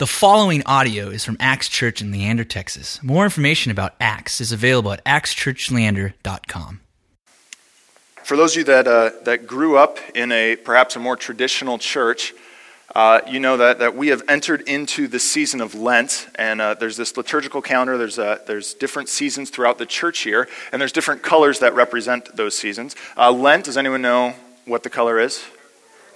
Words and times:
The 0.00 0.06
following 0.06 0.62
audio 0.64 1.10
is 1.10 1.26
from 1.26 1.36
Acts 1.40 1.68
Church 1.68 2.00
in 2.00 2.10
Leander, 2.10 2.42
Texas. 2.42 3.02
More 3.02 3.24
information 3.24 3.70
about 3.70 3.96
Acts 4.00 4.40
is 4.40 4.50
available 4.50 4.92
at 4.92 5.04
actschurchleander.com. 5.04 6.80
For 8.22 8.34
those 8.34 8.52
of 8.52 8.58
you 8.60 8.64
that, 8.64 8.88
uh, 8.88 9.10
that 9.24 9.46
grew 9.46 9.76
up 9.76 9.98
in 10.14 10.32
a 10.32 10.56
perhaps 10.56 10.96
a 10.96 10.98
more 10.98 11.16
traditional 11.16 11.76
church, 11.76 12.32
uh, 12.94 13.20
you 13.28 13.40
know 13.40 13.58
that, 13.58 13.78
that 13.80 13.94
we 13.94 14.08
have 14.08 14.22
entered 14.26 14.62
into 14.62 15.06
the 15.06 15.18
season 15.18 15.60
of 15.60 15.74
Lent, 15.74 16.28
and 16.34 16.62
uh, 16.62 16.72
there's 16.72 16.96
this 16.96 17.18
liturgical 17.18 17.60
calendar. 17.60 17.98
There's, 17.98 18.18
uh, 18.18 18.38
there's 18.46 18.72
different 18.72 19.10
seasons 19.10 19.50
throughout 19.50 19.76
the 19.76 19.84
church 19.84 20.24
year, 20.24 20.48
and 20.72 20.80
there's 20.80 20.92
different 20.92 21.22
colors 21.22 21.58
that 21.58 21.74
represent 21.74 22.34
those 22.34 22.56
seasons. 22.56 22.96
Uh, 23.18 23.30
Lent, 23.30 23.66
does 23.66 23.76
anyone 23.76 24.00
know 24.00 24.32
what 24.64 24.82
the 24.82 24.88
color 24.88 25.20
is? 25.20 25.44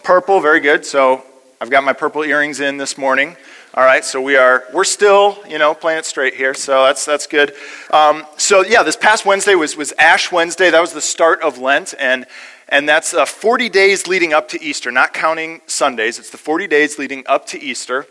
Purple, 0.02 0.40
very 0.40 0.60
good. 0.60 0.86
So 0.86 1.22
I've 1.60 1.68
got 1.68 1.84
my 1.84 1.92
purple 1.92 2.22
earrings 2.22 2.60
in 2.60 2.78
this 2.78 2.96
morning. 2.96 3.36
All 3.76 3.82
right, 3.82 4.04
so 4.04 4.20
we 4.20 4.36
are 4.36 4.62
we're 4.72 4.84
still 4.84 5.36
you 5.48 5.58
know 5.58 5.74
playing 5.74 5.98
it 5.98 6.04
straight 6.04 6.34
here, 6.34 6.54
so 6.54 6.84
that's 6.84 7.04
that's 7.04 7.26
good. 7.26 7.54
Um, 7.92 8.24
so 8.36 8.62
yeah, 8.62 8.84
this 8.84 8.94
past 8.94 9.26
Wednesday 9.26 9.56
was 9.56 9.76
was 9.76 9.92
Ash 9.98 10.30
Wednesday. 10.30 10.70
That 10.70 10.80
was 10.80 10.92
the 10.92 11.00
start 11.00 11.42
of 11.42 11.58
Lent, 11.58 11.92
and 11.98 12.24
and 12.68 12.88
that's 12.88 13.12
uh, 13.12 13.24
40 13.24 13.68
days 13.70 14.06
leading 14.06 14.32
up 14.32 14.48
to 14.50 14.62
Easter, 14.62 14.92
not 14.92 15.12
counting 15.12 15.60
Sundays. 15.66 16.20
It's 16.20 16.30
the 16.30 16.38
40 16.38 16.68
days 16.68 17.00
leading 17.00 17.24
up 17.26 17.48
to 17.48 17.60
Easter. 17.60 18.06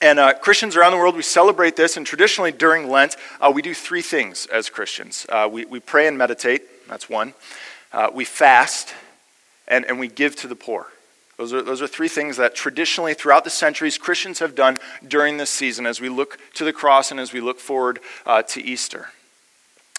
And 0.00 0.20
uh, 0.20 0.34
Christians 0.34 0.76
around 0.76 0.92
the 0.92 0.98
world, 0.98 1.16
we 1.16 1.22
celebrate 1.22 1.74
this, 1.74 1.96
and 1.96 2.06
traditionally 2.06 2.52
during 2.52 2.88
Lent, 2.88 3.16
uh, 3.40 3.50
we 3.52 3.62
do 3.62 3.74
three 3.74 4.02
things 4.02 4.46
as 4.46 4.70
Christians. 4.70 5.26
Uh, 5.28 5.48
we, 5.50 5.64
we 5.64 5.80
pray 5.80 6.06
and 6.06 6.16
meditate, 6.16 6.62
that's 6.88 7.08
one. 7.08 7.34
Uh, 7.92 8.10
we 8.14 8.24
fast, 8.24 8.94
and, 9.66 9.84
and 9.86 9.98
we 9.98 10.06
give 10.06 10.36
to 10.36 10.46
the 10.46 10.56
poor. 10.56 10.86
Those 11.42 11.52
are, 11.54 11.62
those 11.62 11.82
are 11.82 11.88
three 11.88 12.06
things 12.06 12.36
that 12.36 12.54
traditionally, 12.54 13.14
throughout 13.14 13.42
the 13.42 13.50
centuries, 13.50 13.98
Christians 13.98 14.38
have 14.38 14.54
done 14.54 14.78
during 15.08 15.38
this 15.38 15.50
season 15.50 15.86
as 15.86 16.00
we 16.00 16.08
look 16.08 16.38
to 16.54 16.64
the 16.64 16.72
cross 16.72 17.10
and 17.10 17.18
as 17.18 17.32
we 17.32 17.40
look 17.40 17.58
forward 17.58 17.98
uh, 18.24 18.42
to 18.42 18.62
Easter. 18.62 19.08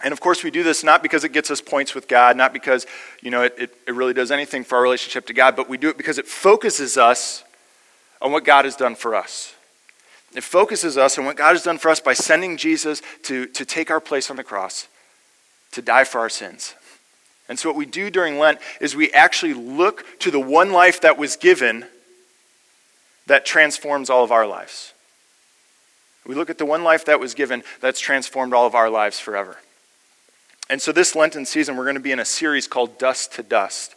And 0.02 0.14
of 0.14 0.22
course, 0.22 0.42
we 0.42 0.52
do 0.52 0.64
this 0.64 0.86
not 0.86 1.04
because 1.04 1.26
it 1.26 1.34
gets 1.34 1.52
us 1.52 1.60
points 1.60 1.94
with 1.94 2.08
God, 2.08 2.38
not 2.38 2.54
because 2.54 2.88
you 3.22 3.30
know, 3.30 3.44
it, 3.44 3.56
it, 3.58 3.78
it 3.86 3.94
really 3.94 4.14
does 4.14 4.32
anything 4.32 4.64
for 4.64 4.78
our 4.78 4.82
relationship 4.84 5.26
to 5.26 5.34
God, 5.34 5.58
but 5.58 5.68
we 5.68 5.78
do 5.78 5.90
it 5.90 5.98
because 5.98 6.18
it 6.18 6.28
focuses 6.28 6.98
us 6.98 7.44
on 8.22 8.32
what 8.32 8.46
God 8.46 8.64
has 8.64 8.78
done 8.78 8.96
for 8.96 9.14
us. 9.14 9.54
It 10.34 10.46
focuses 10.46 10.98
us 10.98 11.18
on 11.18 11.26
what 11.26 11.36
God 11.36 11.50
has 11.50 11.64
done 11.64 11.78
for 11.78 11.90
us 11.90 12.00
by 12.00 12.14
sending 12.14 12.56
Jesus 12.56 13.02
to, 13.24 13.48
to 13.48 13.66
take 13.66 13.92
our 13.92 14.00
place 14.00 14.30
on 14.30 14.38
the 14.38 14.46
cross, 14.46 14.88
to 15.74 15.82
die 15.82 16.06
for 16.06 16.20
our 16.20 16.30
sins. 16.30 16.74
And 17.50 17.60
so, 17.60 17.70
what 17.70 17.76
we 17.76 17.86
do 17.86 18.10
during 18.10 18.40
Lent 18.40 18.60
is 18.80 18.96
we 18.96 19.12
actually 19.12 19.54
look 19.54 20.06
to 20.20 20.32
the 20.32 20.40
one 20.40 20.72
life 20.72 21.02
that 21.02 21.18
was 21.18 21.36
given 21.36 21.86
that 23.28 23.46
transforms 23.46 24.10
all 24.10 24.24
of 24.24 24.32
our 24.32 24.48
lives. 24.48 24.94
We 26.26 26.36
look 26.36 26.50
at 26.50 26.58
the 26.58 26.66
one 26.66 26.84
life 26.84 27.06
that 27.06 27.20
was 27.20 27.34
given 27.34 27.64
that's 27.82 28.00
transformed 28.00 28.54
all 28.54 28.66
of 28.66 28.76
our 28.76 28.90
lives 28.90 29.20
forever. 29.20 29.58
And 30.70 30.82
so, 30.82 30.92
this 30.92 31.16
Lenten 31.16 31.46
season, 31.46 31.76
we're 31.76 31.84
going 31.84 31.96
to 31.96 32.02
be 32.02 32.14
in 32.14 32.20
a 32.20 32.26
series 32.26 32.68
called 32.68 32.98
Dust 32.98 33.34
to 33.34 33.44
Dust. 33.44 33.96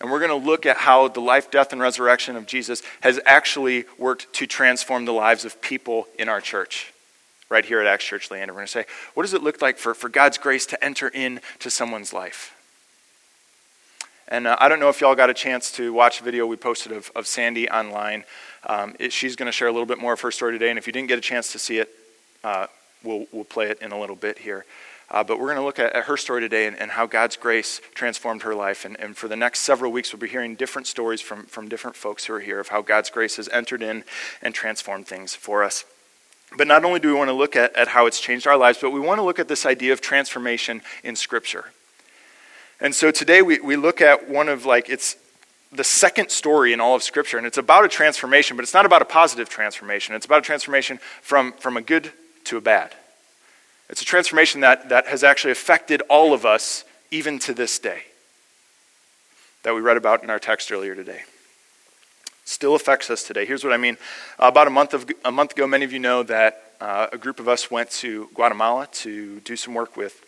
And 0.00 0.10
we're 0.10 0.20
going 0.20 0.40
to 0.40 0.46
look 0.46 0.66
at 0.66 0.76
how 0.76 1.08
the 1.08 1.20
life, 1.20 1.50
death, 1.50 1.72
and 1.72 1.80
resurrection 1.80 2.36
of 2.36 2.46
Jesus 2.46 2.82
has 3.00 3.18
actually 3.24 3.86
worked 3.98 4.32
to 4.34 4.46
transform 4.46 5.06
the 5.06 5.12
lives 5.12 5.46
of 5.46 5.60
people 5.62 6.06
in 6.18 6.28
our 6.28 6.40
church 6.40 6.92
right 7.48 7.64
here 7.64 7.80
at 7.80 7.86
Acts 7.86 8.04
Church 8.04 8.30
Leander. 8.30 8.52
We're 8.52 8.58
going 8.58 8.66
to 8.66 8.72
say, 8.72 8.84
what 9.14 9.22
does 9.22 9.34
it 9.34 9.42
look 9.42 9.62
like 9.62 9.78
for, 9.78 9.94
for 9.94 10.08
God's 10.08 10.38
grace 10.38 10.66
to 10.66 10.84
enter 10.84 11.08
into 11.08 11.70
someone's 11.70 12.12
life? 12.12 12.54
And 14.28 14.46
uh, 14.48 14.56
I 14.58 14.68
don't 14.68 14.80
know 14.80 14.88
if 14.88 15.00
y'all 15.00 15.14
got 15.14 15.30
a 15.30 15.34
chance 15.34 15.70
to 15.72 15.92
watch 15.92 16.20
a 16.20 16.24
video 16.24 16.46
we 16.46 16.56
posted 16.56 16.90
of, 16.90 17.12
of 17.14 17.26
Sandy 17.26 17.70
online. 17.70 18.24
Um, 18.66 18.96
it, 18.98 19.12
she's 19.12 19.36
going 19.36 19.46
to 19.46 19.52
share 19.52 19.68
a 19.68 19.72
little 19.72 19.86
bit 19.86 19.98
more 19.98 20.12
of 20.12 20.20
her 20.22 20.32
story 20.32 20.52
today. 20.52 20.70
And 20.70 20.78
if 20.78 20.86
you 20.86 20.92
didn't 20.92 21.08
get 21.08 21.18
a 21.18 21.22
chance 21.22 21.52
to 21.52 21.58
see 21.58 21.78
it, 21.78 21.90
uh, 22.42 22.66
we'll, 23.04 23.26
we'll 23.30 23.44
play 23.44 23.70
it 23.70 23.80
in 23.80 23.92
a 23.92 24.00
little 24.00 24.16
bit 24.16 24.38
here. 24.38 24.64
Uh, 25.08 25.22
but 25.22 25.38
we're 25.38 25.46
going 25.46 25.58
to 25.58 25.62
look 25.62 25.78
at, 25.78 25.92
at, 25.92 26.04
her 26.06 26.16
story 26.16 26.40
today 26.40 26.66
and, 26.66 26.76
and, 26.76 26.90
how 26.90 27.06
God's 27.06 27.36
grace 27.36 27.80
transformed 27.94 28.42
her 28.42 28.56
life. 28.56 28.84
And, 28.84 28.98
and, 28.98 29.16
for 29.16 29.28
the 29.28 29.36
next 29.36 29.60
several 29.60 29.92
weeks, 29.92 30.12
we'll 30.12 30.18
be 30.18 30.26
hearing 30.26 30.56
different 30.56 30.88
stories 30.88 31.20
from, 31.20 31.44
from 31.44 31.68
different 31.68 31.96
folks 31.96 32.24
who 32.24 32.34
are 32.34 32.40
here 32.40 32.58
of 32.58 32.68
how 32.68 32.82
God's 32.82 33.08
grace 33.08 33.36
has 33.36 33.48
entered 33.50 33.82
in 33.82 34.02
and 34.42 34.52
transformed 34.52 35.06
things 35.06 35.36
for 35.36 35.62
us. 35.62 35.84
But 36.56 36.66
not 36.66 36.84
only 36.84 37.00
do 37.00 37.08
we 37.08 37.14
want 37.14 37.28
to 37.28 37.34
look 37.34 37.54
at, 37.54 37.74
at 37.76 37.88
how 37.88 38.06
it's 38.06 38.20
changed 38.20 38.46
our 38.46 38.56
lives, 38.56 38.78
but 38.80 38.90
we 38.90 39.00
want 39.00 39.18
to 39.18 39.22
look 39.22 39.38
at 39.38 39.48
this 39.48 39.66
idea 39.66 39.92
of 39.92 40.00
transformation 40.00 40.80
in 41.04 41.14
Scripture. 41.16 41.66
And 42.80 42.94
so 42.94 43.10
today 43.10 43.42
we, 43.42 43.60
we 43.60 43.76
look 43.76 44.00
at 44.00 44.28
one 44.28 44.48
of 44.48 44.64
like, 44.64 44.88
it's 44.88 45.16
the 45.72 45.84
second 45.84 46.30
story 46.30 46.72
in 46.72 46.80
all 46.80 46.94
of 46.94 47.02
Scripture, 47.02 47.36
and 47.36 47.46
it's 47.46 47.58
about 47.58 47.84
a 47.84 47.88
transformation, 47.88 48.56
but 48.56 48.62
it's 48.62 48.74
not 48.74 48.86
about 48.86 49.02
a 49.02 49.06
positive 49.06 49.48
transformation. 49.48 50.14
It's 50.14 50.26
about 50.26 50.38
a 50.38 50.42
transformation 50.42 50.98
from, 51.20 51.52
from 51.52 51.76
a 51.76 51.82
good 51.82 52.10
to 52.44 52.56
a 52.56 52.60
bad. 52.60 52.94
It's 53.90 54.02
a 54.02 54.04
transformation 54.06 54.62
that, 54.62 54.88
that 54.88 55.06
has 55.06 55.22
actually 55.22 55.52
affected 55.52 56.02
all 56.08 56.32
of 56.32 56.46
us, 56.46 56.84
even 57.10 57.38
to 57.40 57.54
this 57.54 57.78
day, 57.78 58.02
that 59.62 59.74
we 59.74 59.80
read 59.80 59.96
about 59.96 60.22
in 60.22 60.30
our 60.30 60.38
text 60.38 60.72
earlier 60.72 60.94
today 60.94 61.22
still 62.46 62.74
affects 62.74 63.10
us 63.10 63.24
today. 63.24 63.44
Here's 63.44 63.64
what 63.64 63.72
I 63.72 63.76
mean. 63.76 63.98
about 64.38 64.66
a 64.66 64.70
month, 64.70 64.94
of, 64.94 65.10
a 65.24 65.32
month 65.32 65.52
ago, 65.52 65.66
many 65.66 65.84
of 65.84 65.92
you 65.92 65.98
know 65.98 66.22
that 66.22 66.72
uh, 66.80 67.08
a 67.12 67.18
group 67.18 67.40
of 67.40 67.48
us 67.48 67.70
went 67.70 67.90
to 67.90 68.28
Guatemala 68.34 68.86
to 68.92 69.40
do 69.40 69.56
some 69.56 69.74
work 69.74 69.96
with 69.96 70.24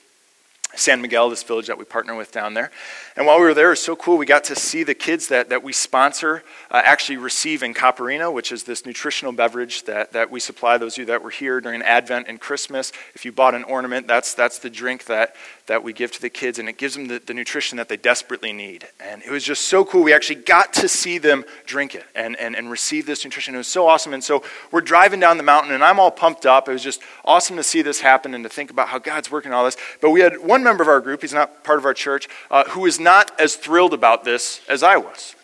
San 0.74 1.00
Miguel, 1.00 1.30
this 1.30 1.42
village 1.42 1.66
that 1.66 1.78
we 1.78 1.84
partner 1.84 2.14
with 2.14 2.30
down 2.30 2.54
there. 2.54 2.70
And 3.16 3.26
while 3.26 3.38
we 3.38 3.44
were 3.44 3.54
there, 3.54 3.68
it 3.68 3.70
was 3.70 3.82
so 3.82 3.96
cool. 3.96 4.16
We 4.16 4.26
got 4.26 4.44
to 4.44 4.54
see 4.54 4.84
the 4.84 4.94
kids 4.94 5.28
that, 5.28 5.48
that 5.48 5.62
we 5.62 5.72
sponsor 5.72 6.44
uh, 6.70 6.82
actually 6.84 7.16
receive 7.16 7.62
Incaparina, 7.62 8.32
which 8.32 8.52
is 8.52 8.64
this 8.64 8.86
nutritional 8.86 9.32
beverage 9.32 9.84
that, 9.84 10.12
that 10.12 10.30
we 10.30 10.38
supply 10.38 10.78
those 10.78 10.94
of 10.94 10.98
you 10.98 11.04
that 11.06 11.22
were 11.22 11.30
here 11.30 11.60
during 11.60 11.82
Advent 11.82 12.28
and 12.28 12.38
Christmas. 12.38 12.92
If 13.14 13.24
you 13.24 13.32
bought 13.32 13.54
an 13.54 13.64
ornament, 13.64 14.06
that's, 14.06 14.34
that's 14.34 14.58
the 14.58 14.70
drink 14.70 15.06
that, 15.06 15.34
that 15.66 15.82
we 15.82 15.92
give 15.92 16.12
to 16.12 16.20
the 16.20 16.30
kids, 16.30 16.58
and 16.58 16.68
it 16.68 16.78
gives 16.78 16.94
them 16.94 17.08
the, 17.08 17.20
the 17.24 17.34
nutrition 17.34 17.76
that 17.78 17.88
they 17.88 17.96
desperately 17.96 18.52
need. 18.52 18.86
And 19.00 19.22
it 19.22 19.30
was 19.30 19.42
just 19.42 19.64
so 19.64 19.84
cool. 19.84 20.04
We 20.04 20.12
actually 20.12 20.42
got 20.42 20.72
to 20.74 20.88
see 20.88 21.18
them 21.18 21.44
drink 21.66 21.94
it 21.94 22.04
and, 22.14 22.36
and, 22.36 22.54
and 22.54 22.70
receive 22.70 23.06
this 23.06 23.24
nutrition. 23.24 23.54
It 23.54 23.58
was 23.58 23.66
so 23.66 23.88
awesome. 23.88 24.12
And 24.12 24.22
so 24.22 24.44
we're 24.70 24.80
driving 24.80 25.18
down 25.18 25.38
the 25.38 25.42
mountain, 25.42 25.72
and 25.72 25.82
I'm 25.82 25.98
all 25.98 26.10
pumped 26.10 26.46
up. 26.46 26.68
It 26.68 26.72
was 26.72 26.84
just 26.84 27.00
awesome 27.24 27.56
to 27.56 27.64
see 27.64 27.82
this 27.82 28.00
happen 28.00 28.34
and 28.34 28.44
to 28.44 28.50
think 28.50 28.70
about 28.70 28.88
how 28.88 28.98
God's 28.98 29.30
working 29.30 29.52
all 29.52 29.64
this. 29.64 29.76
But 30.00 30.10
we 30.10 30.20
had 30.20 30.38
one 30.38 30.57
member 30.62 30.82
of 30.82 30.88
our 30.88 31.00
group, 31.00 31.22
he's 31.22 31.32
not 31.32 31.64
part 31.64 31.78
of 31.78 31.84
our 31.84 31.94
church, 31.94 32.28
uh, 32.50 32.64
who 32.68 32.86
is 32.86 33.00
not 33.00 33.38
as 33.40 33.56
thrilled 33.56 33.94
about 33.94 34.24
this 34.24 34.60
as 34.68 34.82
I 34.82 34.96
was. 34.96 35.34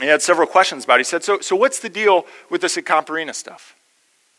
He 0.00 0.06
had 0.06 0.22
several 0.22 0.46
questions 0.46 0.84
about 0.84 0.94
it. 0.94 1.00
He 1.00 1.04
said, 1.04 1.22
So, 1.22 1.40
so 1.40 1.54
what's 1.54 1.78
the 1.78 1.88
deal 1.88 2.26
with 2.50 2.60
this 2.60 2.76
Incaparina 2.76 3.34
stuff? 3.34 3.76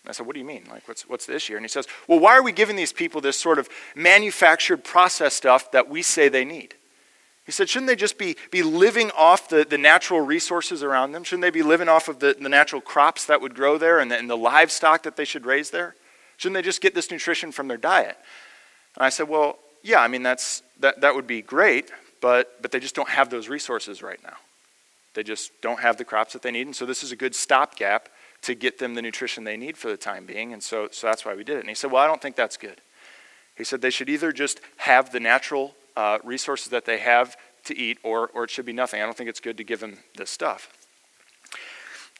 I 0.07 0.11
said, 0.11 0.25
What 0.25 0.33
do 0.33 0.39
you 0.39 0.45
mean? 0.45 0.63
Like, 0.69 0.87
what's, 0.87 1.07
what's 1.07 1.25
the 1.25 1.35
issue? 1.35 1.55
And 1.55 1.63
he 1.63 1.69
says, 1.69 1.87
Well, 2.07 2.19
why 2.19 2.37
are 2.37 2.43
we 2.43 2.51
giving 2.51 2.75
these 2.75 2.91
people 2.91 3.21
this 3.21 3.39
sort 3.39 3.59
of 3.59 3.69
manufactured 3.95 4.83
processed 4.83 5.37
stuff 5.37 5.71
that 5.71 5.89
we 5.89 6.01
say 6.01 6.27
they 6.27 6.45
need? 6.45 6.75
He 7.45 7.51
said, 7.51 7.69
Shouldn't 7.69 7.87
they 7.87 7.95
just 7.95 8.17
be, 8.17 8.35
be 8.51 8.63
living 8.63 9.11
off 9.11 9.47
the, 9.49 9.65
the 9.69 9.77
natural 9.77 10.21
resources 10.21 10.83
around 10.83 11.13
them? 11.13 11.23
Shouldn't 11.23 11.43
they 11.43 11.49
be 11.49 11.63
living 11.63 11.87
off 11.87 12.07
of 12.07 12.19
the, 12.19 12.35
the 12.39 12.49
natural 12.49 12.81
crops 12.81 13.25
that 13.25 13.41
would 13.41 13.55
grow 13.55 13.77
there 13.77 13.99
and 13.99 14.11
the, 14.11 14.17
and 14.17 14.29
the 14.29 14.37
livestock 14.37 15.03
that 15.03 15.15
they 15.15 15.25
should 15.25 15.45
raise 15.45 15.69
there? 15.69 15.95
Shouldn't 16.37 16.55
they 16.55 16.61
just 16.61 16.81
get 16.81 16.95
this 16.95 17.11
nutrition 17.11 17.51
from 17.51 17.67
their 17.67 17.77
diet? 17.77 18.17
And 18.95 19.05
I 19.05 19.09
said, 19.09 19.29
Well, 19.29 19.59
yeah, 19.83 19.99
I 19.99 20.07
mean, 20.07 20.23
that's, 20.23 20.63
that, 20.79 21.01
that 21.01 21.13
would 21.13 21.27
be 21.27 21.41
great, 21.41 21.91
but, 22.21 22.61
but 22.61 22.71
they 22.71 22.79
just 22.79 22.95
don't 22.95 23.09
have 23.09 23.29
those 23.29 23.49
resources 23.49 24.01
right 24.01 24.21
now. 24.23 24.37
They 25.13 25.23
just 25.23 25.51
don't 25.61 25.79
have 25.79 25.97
the 25.97 26.05
crops 26.05 26.33
that 26.33 26.41
they 26.41 26.51
need. 26.51 26.65
And 26.65 26.75
so 26.75 26.85
this 26.85 27.03
is 27.03 27.11
a 27.11 27.15
good 27.15 27.35
stopgap 27.35 28.09
to 28.43 28.55
get 28.55 28.79
them 28.79 28.95
the 28.95 29.01
nutrition 29.01 29.43
they 29.43 29.57
need 29.57 29.77
for 29.77 29.89
the 29.89 29.97
time 29.97 30.25
being. 30.25 30.53
And 30.53 30.63
so, 30.63 30.87
so 30.91 31.07
that's 31.07 31.25
why 31.25 31.35
we 31.35 31.43
did 31.43 31.57
it. 31.57 31.59
And 31.59 31.69
he 31.69 31.75
said, 31.75 31.91
Well, 31.91 32.01
I 32.01 32.07
don't 32.07 32.21
think 32.21 32.35
that's 32.35 32.57
good. 32.57 32.81
He 33.55 33.63
said 33.63 33.81
they 33.81 33.91
should 33.91 34.09
either 34.09 34.31
just 34.31 34.59
have 34.77 35.11
the 35.11 35.19
natural 35.19 35.75
uh, 35.95 36.17
resources 36.23 36.69
that 36.69 36.85
they 36.85 36.97
have 36.97 37.37
to 37.65 37.77
eat, 37.77 37.99
or, 38.03 38.29
or 38.33 38.45
it 38.45 38.49
should 38.49 38.65
be 38.65 38.73
nothing. 38.73 39.01
I 39.01 39.05
don't 39.05 39.15
think 39.15 39.29
it's 39.29 39.39
good 39.39 39.57
to 39.57 39.63
give 39.63 39.79
them 39.79 39.97
this 40.17 40.29
stuff. 40.29 40.69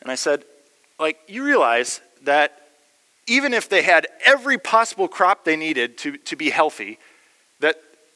And 0.02 0.12
I 0.12 0.16
said, 0.16 0.46
like, 1.00 1.20
you 1.28 1.44
realize 1.44 2.02
that 2.24 2.62
even 3.26 3.54
if 3.54 3.68
they 3.68 3.82
had 3.82 4.08
every 4.26 4.58
possible 4.58 5.08
crop 5.08 5.44
they 5.44 5.56
needed 5.56 5.98
to, 6.00 6.18
to 6.18 6.36
be 6.36 6.50
healthy, 6.50 7.00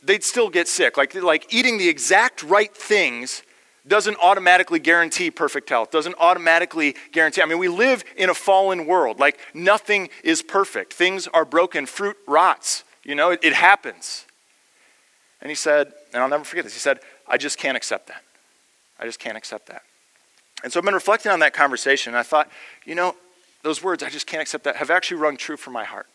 they'd 0.07 0.24
still 0.24 0.50
get 0.50 0.68
sick. 0.68 0.98
Like, 0.98 1.13
like 1.15 1.54
eating 1.54 1.77
the 1.77 1.88
exact 1.88 2.44
right 2.44 2.75
things 2.75 3.44
doesn't 3.88 4.18
automatically 4.21 4.80
guarantee 4.80 5.31
perfect 5.31 5.69
health, 5.69 5.92
doesn't 5.92 6.15
automatically 6.19 6.95
guarantee. 7.12 7.42
I 7.42 7.45
mean, 7.45 7.57
we 7.57 7.69
live 7.69 8.04
in 8.18 8.30
a 8.30 8.33
fallen 8.33 8.86
world. 8.86 9.19
Like, 9.19 9.39
nothing 9.54 10.09
is 10.24 10.42
perfect. 10.42 10.94
Things 10.94 11.27
are 11.27 11.45
broken. 11.45 11.86
Fruit 11.86 12.18
rots. 12.27 12.83
You 13.04 13.15
know, 13.15 13.31
it, 13.31 13.39
it 13.44 13.54
happens. 13.54 14.25
And 15.42 15.50
he 15.50 15.56
said, 15.56 15.94
and 16.13 16.21
I'll 16.21 16.30
never 16.30 16.44
forget 16.44 16.65
this, 16.65 16.74
he 16.74 16.80
said, 16.80 17.00
I 17.27 17.38
just 17.38 17.57
can't 17.57 17.77
accept 17.77 18.07
that. 18.07 18.24
I 19.00 19.06
just 19.06 19.19
can't 19.19 19.38
accept 19.38 19.68
that. 19.68 19.83
And 20.63 20.74
so 20.74 20.80
I've 20.80 20.86
been 20.86 20.95
reflecting 20.95 21.31
on 21.31 21.39
that 21.39 21.54
conversation, 21.54 22.13
and 22.13 22.19
I 22.19 22.24
thought, 22.24 22.50
you 22.86 22.95
know, 22.95 23.15
those 23.62 23.83
words, 23.83 24.01
I 24.01 24.09
just 24.09 24.25
can't 24.27 24.42
accept 24.42 24.63
that, 24.63 24.77
have 24.77 24.89
actually 24.89 25.18
rung 25.18 25.38
true 25.38 25.57
for 25.57 25.69
my 25.69 25.83
heart. 25.83 26.07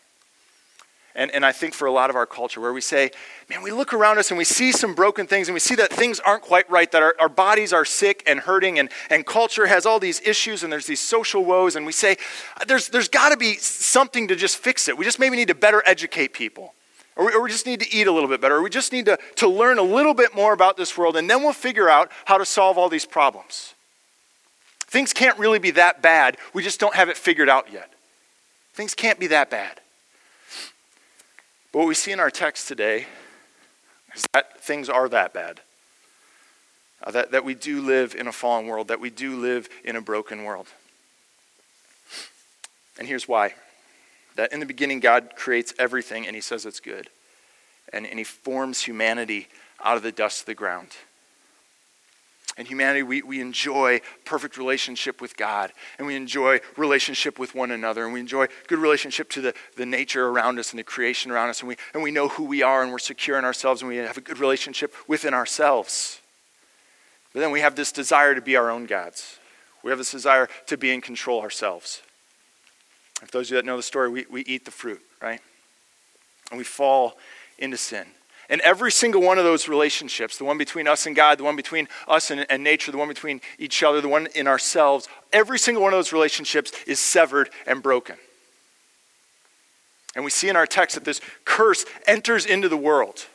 And, 1.15 1.29
and 1.31 1.45
I 1.45 1.51
think 1.51 1.73
for 1.73 1.85
a 1.87 1.91
lot 1.91 2.09
of 2.09 2.15
our 2.15 2.25
culture, 2.25 2.59
where 2.59 2.73
we 2.73 2.81
say, 2.81 3.11
man, 3.49 3.61
we 3.61 3.71
look 3.71 3.93
around 3.93 4.17
us 4.17 4.31
and 4.31 4.37
we 4.37 4.43
see 4.43 4.71
some 4.71 4.95
broken 4.95 5.27
things 5.27 5.47
and 5.47 5.53
we 5.53 5.59
see 5.59 5.75
that 5.75 5.91
things 5.91 6.19
aren't 6.19 6.41
quite 6.41 6.69
right, 6.69 6.91
that 6.91 7.03
our, 7.03 7.15
our 7.19 7.29
bodies 7.29 7.71
are 7.71 7.85
sick 7.85 8.23
and 8.25 8.39
hurting, 8.39 8.79
and, 8.79 8.89
and 9.09 9.25
culture 9.25 9.67
has 9.67 9.85
all 9.85 9.99
these 9.99 10.21
issues 10.21 10.63
and 10.63 10.73
there's 10.73 10.87
these 10.87 10.99
social 10.99 11.45
woes, 11.45 11.75
and 11.75 11.85
we 11.85 11.91
say, 11.91 12.17
there's, 12.67 12.89
there's 12.89 13.09
got 13.09 13.29
to 13.29 13.37
be 13.37 13.55
something 13.55 14.27
to 14.27 14.35
just 14.35 14.57
fix 14.57 14.87
it. 14.87 14.97
We 14.97 15.05
just 15.05 15.19
maybe 15.19 15.35
need 15.35 15.49
to 15.49 15.55
better 15.55 15.83
educate 15.85 16.33
people. 16.33 16.73
Or 17.15 17.27
we, 17.27 17.33
or 17.33 17.43
we 17.43 17.51
just 17.51 17.67
need 17.67 17.79
to 17.81 17.95
eat 17.95 18.07
a 18.07 18.11
little 18.11 18.29
bit 18.29 18.41
better. 18.41 18.55
Or 18.55 18.63
we 18.63 18.71
just 18.71 18.91
need 18.91 19.05
to, 19.05 19.19
to 19.35 19.47
learn 19.47 19.77
a 19.77 19.83
little 19.83 20.15
bit 20.15 20.33
more 20.33 20.51
about 20.53 20.77
this 20.77 20.97
world, 20.97 21.15
and 21.15 21.29
then 21.29 21.43
we'll 21.43 21.53
figure 21.53 21.89
out 21.89 22.11
how 22.25 22.39
to 22.39 22.45
solve 22.45 22.77
all 22.77 22.89
these 22.89 23.05
problems. 23.05 23.75
Things 24.87 25.13
can't 25.13 25.37
really 25.37 25.59
be 25.59 25.71
that 25.71 26.01
bad. 26.01 26.37
We 26.53 26.63
just 26.63 26.79
don't 26.79 26.95
have 26.95 27.09
it 27.09 27.17
figured 27.17 27.49
out 27.49 27.71
yet. 27.71 27.93
Things 28.73 28.95
can't 28.95 29.19
be 29.19 29.27
that 29.27 29.51
bad. 29.51 29.79
But 31.73 31.79
what 31.79 31.87
we 31.87 31.95
see 31.95 32.11
in 32.11 32.19
our 32.19 32.29
text 32.29 32.67
today 32.67 33.07
is 34.15 34.27
that 34.31 34.61
things 34.61 34.89
are 34.89 35.09
that 35.09 35.33
bad. 35.33 35.59
Uh, 37.03 37.11
that, 37.11 37.31
that 37.31 37.43
we 37.43 37.55
do 37.55 37.81
live 37.81 38.15
in 38.15 38.27
a 38.27 38.31
fallen 38.31 38.67
world, 38.67 38.87
that 38.87 38.99
we 38.99 39.09
do 39.09 39.35
live 39.35 39.67
in 39.83 39.95
a 39.95 40.01
broken 40.01 40.43
world. 40.43 40.67
And 42.97 43.07
here's 43.07 43.27
why 43.27 43.55
that 44.35 44.53
in 44.53 44.59
the 44.59 44.65
beginning, 44.65 44.99
God 44.99 45.31
creates 45.35 45.73
everything 45.77 46.25
and 46.25 46.35
he 46.35 46.41
says 46.41 46.65
it's 46.65 46.79
good. 46.79 47.09
And, 47.91 48.05
and 48.05 48.17
he 48.17 48.23
forms 48.23 48.81
humanity 48.81 49.47
out 49.83 49.97
of 49.97 50.03
the 50.03 50.11
dust 50.11 50.41
of 50.41 50.45
the 50.45 50.55
ground. 50.55 50.89
In 52.57 52.67
humanity, 52.67 53.01
we, 53.01 53.23
we 53.23 53.41
enjoy 53.41 54.01
perfect 54.25 54.57
relationship 54.57 55.21
with 55.21 55.35
God, 55.35 55.73
and 55.97 56.05
we 56.05 56.15
enjoy 56.15 56.59
relationship 56.77 57.39
with 57.39 57.55
one 57.55 57.71
another, 57.71 58.05
and 58.05 58.13
we 58.13 58.19
enjoy 58.19 58.45
good 58.67 58.77
relationship 58.77 59.29
to 59.31 59.41
the, 59.41 59.55
the 59.75 59.87
nature 59.87 60.27
around 60.27 60.59
us 60.59 60.71
and 60.71 60.77
the 60.77 60.83
creation 60.83 61.31
around 61.31 61.49
us, 61.49 61.61
and 61.61 61.67
we, 61.67 61.77
and 61.95 62.03
we 62.03 62.11
know 62.11 62.27
who 62.27 62.43
we 62.43 62.61
are, 62.61 62.83
and 62.83 62.91
we're 62.91 62.99
secure 62.99 63.39
in 63.39 63.45
ourselves, 63.45 63.81
and 63.81 63.89
we 63.89 63.97
have 63.97 64.17
a 64.17 64.21
good 64.21 64.37
relationship 64.37 64.93
within 65.07 65.33
ourselves. 65.33 66.21
But 67.33 67.39
then 67.39 67.49
we 67.49 67.61
have 67.61 67.75
this 67.75 67.91
desire 67.91 68.35
to 68.35 68.41
be 68.41 68.55
our 68.55 68.69
own 68.69 68.85
gods. 68.85 69.39
We 69.83 69.89
have 69.89 69.97
this 69.97 70.11
desire 70.11 70.47
to 70.67 70.77
be 70.77 70.91
in 70.91 71.01
control 71.01 71.41
ourselves. 71.41 72.03
If 73.23 73.31
those 73.31 73.47
of 73.47 73.51
you 73.51 73.57
that 73.57 73.65
know 73.65 73.77
the 73.77 73.83
story, 73.83 74.09
we, 74.09 74.25
we 74.29 74.41
eat 74.41 74.65
the 74.65 74.71
fruit, 74.71 75.01
right? 75.21 75.39
And 76.51 76.57
we 76.59 76.63
fall 76.63 77.17
into 77.57 77.77
sin. 77.77 78.05
And 78.53 78.61
every 78.61 78.91
single 78.91 79.23
one 79.23 79.39
of 79.39 79.45
those 79.45 79.67
relationships, 79.67 80.37
the 80.37 80.43
one 80.43 80.59
between 80.59 80.87
us 80.87 81.07
and 81.07 81.15
God, 81.15 81.39
the 81.39 81.43
one 81.43 81.55
between 81.55 81.87
us 82.07 82.29
and, 82.29 82.45
and, 82.51 82.63
nature, 82.63 82.91
the 82.91 82.99
one 82.99 83.07
between 83.07 83.41
each 83.57 83.81
other, 83.81 83.99
the 83.99 84.07
one 84.07 84.27
in 84.35 84.45
ourselves, 84.45 85.07
every 85.31 85.57
single 85.57 85.81
one 85.81 85.91
of 85.91 85.97
those 85.97 86.13
relationships 86.13 86.71
is 86.85 86.99
severed 86.99 87.49
and 87.65 87.81
broken. 87.81 88.15
And 90.15 90.23
we 90.23 90.29
see 90.29 90.49
in 90.49 90.55
our 90.55 90.67
text 90.67 90.93
that 90.93 91.03
this 91.03 91.19
curse 91.45 91.83
enters 92.05 92.45
into 92.45 92.69
the 92.69 92.77
world 92.77 93.25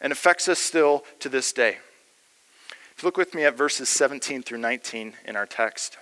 and 0.00 0.10
affects 0.10 0.48
us 0.48 0.58
still 0.58 1.04
to 1.20 1.28
this 1.28 1.52
day. 1.52 1.76
If 2.96 3.02
you 3.02 3.08
look 3.08 3.18
with 3.18 3.34
me 3.34 3.44
at 3.44 3.58
verses 3.58 3.90
17 3.90 4.42
through 4.42 4.56
19 4.56 5.12
in 5.26 5.36
our 5.36 5.44
text. 5.44 5.98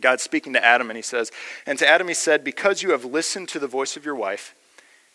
God's 0.00 0.22
speaking 0.22 0.52
to 0.52 0.64
Adam, 0.64 0.88
and 0.88 0.96
he 0.96 1.02
says, 1.02 1.32
And 1.66 1.80
to 1.80 1.88
Adam 1.88 2.06
he 2.06 2.14
said, 2.14 2.44
Because 2.44 2.80
you 2.80 2.92
have 2.92 3.04
listened 3.04 3.48
to 3.48 3.58
the 3.58 3.66
voice 3.66 3.96
of 3.96 4.04
your 4.04 4.14
wife, 4.14 4.54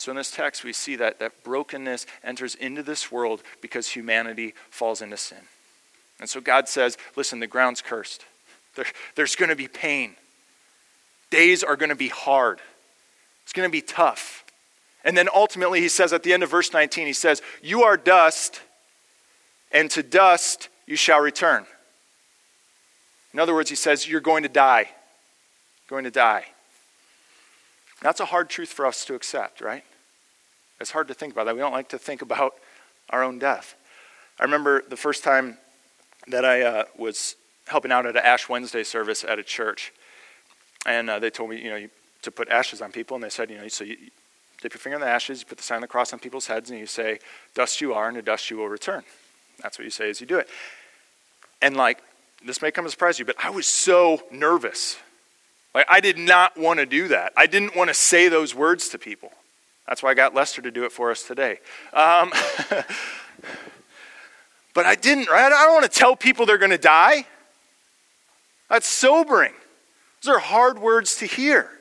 So 0.00 0.10
in 0.10 0.16
this 0.16 0.30
text, 0.30 0.64
we 0.64 0.72
see 0.72 0.96
that, 0.96 1.18
that 1.18 1.44
brokenness 1.44 2.06
enters 2.24 2.54
into 2.54 2.82
this 2.82 3.12
world 3.12 3.42
because 3.60 3.88
humanity 3.88 4.54
falls 4.70 5.02
into 5.02 5.16
sin. 5.16 5.38
And 6.18 6.28
so 6.28 6.40
God 6.40 6.68
says, 6.68 6.96
listen, 7.16 7.40
the 7.40 7.46
ground's 7.46 7.82
cursed. 7.82 8.24
There, 8.76 8.86
there's 9.14 9.36
going 9.36 9.50
to 9.50 9.56
be 9.56 9.68
pain. 9.68 10.16
Days 11.30 11.62
are 11.62 11.76
going 11.76 11.90
to 11.90 11.96
be 11.96 12.08
hard. 12.08 12.60
It's 13.42 13.52
going 13.52 13.68
to 13.68 13.72
be 13.72 13.82
tough. 13.82 14.44
And 15.04 15.16
then 15.16 15.28
ultimately, 15.34 15.80
he 15.80 15.88
says 15.88 16.12
at 16.12 16.22
the 16.22 16.32
end 16.32 16.42
of 16.42 16.50
verse 16.50 16.72
19, 16.72 17.06
he 17.06 17.12
says, 17.12 17.42
You 17.62 17.82
are 17.84 17.96
dust, 17.96 18.60
and 19.72 19.90
to 19.92 20.02
dust 20.02 20.68
you 20.86 20.96
shall 20.96 21.20
return. 21.20 21.64
In 23.32 23.38
other 23.38 23.54
words, 23.54 23.70
he 23.70 23.76
says, 23.76 24.06
You're 24.08 24.20
going 24.20 24.42
to 24.42 24.48
die 24.48 24.90
going 25.90 26.04
to 26.04 26.10
die. 26.10 26.44
That's 28.00 28.20
a 28.20 28.24
hard 28.24 28.48
truth 28.48 28.68
for 28.68 28.86
us 28.86 29.04
to 29.06 29.14
accept, 29.14 29.60
right? 29.60 29.84
It's 30.80 30.90
hard 30.90 31.08
to 31.08 31.14
think 31.14 31.32
about 31.32 31.44
that. 31.46 31.54
We 31.54 31.60
don't 31.60 31.72
like 31.72 31.88
to 31.90 31.98
think 31.98 32.22
about 32.22 32.54
our 33.10 33.22
own 33.22 33.38
death. 33.38 33.74
I 34.38 34.44
remember 34.44 34.82
the 34.88 34.96
first 34.96 35.22
time 35.22 35.58
that 36.28 36.44
I 36.44 36.62
uh, 36.62 36.84
was 36.96 37.36
helping 37.66 37.92
out 37.92 38.06
at 38.06 38.16
an 38.16 38.22
Ash 38.24 38.48
Wednesday 38.48 38.82
service 38.82 39.24
at 39.24 39.38
a 39.38 39.42
church, 39.42 39.92
and 40.86 41.10
uh, 41.10 41.18
they 41.18 41.30
told 41.30 41.50
me, 41.50 41.62
you 41.62 41.70
know, 41.70 41.76
you, 41.76 41.90
to 42.22 42.30
put 42.30 42.48
ashes 42.48 42.80
on 42.82 42.92
people, 42.92 43.14
and 43.14 43.24
they 43.24 43.30
said, 43.30 43.50
you 43.50 43.58
know, 43.58 43.68
so 43.68 43.84
you, 43.84 43.96
you 44.00 44.10
dip 44.62 44.74
your 44.74 44.80
finger 44.80 44.96
in 44.96 45.00
the 45.00 45.08
ashes, 45.08 45.40
you 45.40 45.46
put 45.46 45.58
the 45.58 45.64
sign 45.64 45.76
of 45.76 45.82
the 45.82 45.88
cross 45.88 46.12
on 46.12 46.18
people's 46.18 46.46
heads, 46.46 46.70
and 46.70 46.78
you 46.78 46.86
say, 46.86 47.18
"Dust 47.54 47.80
you 47.80 47.94
are, 47.94 48.08
and 48.08 48.16
to 48.16 48.22
dust 48.22 48.50
you 48.50 48.56
will 48.58 48.68
return." 48.68 49.02
That's 49.62 49.78
what 49.78 49.84
you 49.84 49.90
say 49.90 50.10
as 50.10 50.20
you 50.20 50.26
do 50.26 50.38
it. 50.38 50.48
And 51.62 51.76
like, 51.76 52.02
this 52.44 52.62
may 52.62 52.70
come 52.70 52.86
as 52.86 52.90
a 52.90 52.92
surprise 52.92 53.16
to 53.16 53.20
you, 53.20 53.26
but 53.26 53.36
I 53.38 53.50
was 53.50 53.66
so 53.66 54.22
nervous 54.30 54.96
like, 55.74 55.86
I 55.88 56.00
did 56.00 56.18
not 56.18 56.56
want 56.58 56.80
to 56.80 56.86
do 56.86 57.08
that. 57.08 57.32
I 57.36 57.46
didn't 57.46 57.76
want 57.76 57.88
to 57.88 57.94
say 57.94 58.28
those 58.28 58.54
words 58.54 58.88
to 58.90 58.98
people. 58.98 59.32
That's 59.90 60.04
why 60.04 60.10
I 60.10 60.14
got 60.14 60.34
Lester 60.34 60.62
to 60.62 60.70
do 60.70 60.84
it 60.84 60.92
for 60.92 61.10
us 61.10 61.24
today. 61.24 61.58
Um, 61.92 62.30
but 64.72 64.86
I 64.86 64.94
didn't, 64.94 65.28
right? 65.28 65.52
I 65.52 65.64
don't 65.64 65.74
want 65.74 65.92
to 65.92 65.98
tell 65.98 66.14
people 66.14 66.46
they're 66.46 66.58
going 66.58 66.70
to 66.70 66.78
die. 66.78 67.26
That's 68.68 68.86
sobering. 68.86 69.52
Those 70.22 70.36
are 70.36 70.38
hard 70.38 70.78
words 70.78 71.16
to 71.16 71.26
hear. 71.26 71.72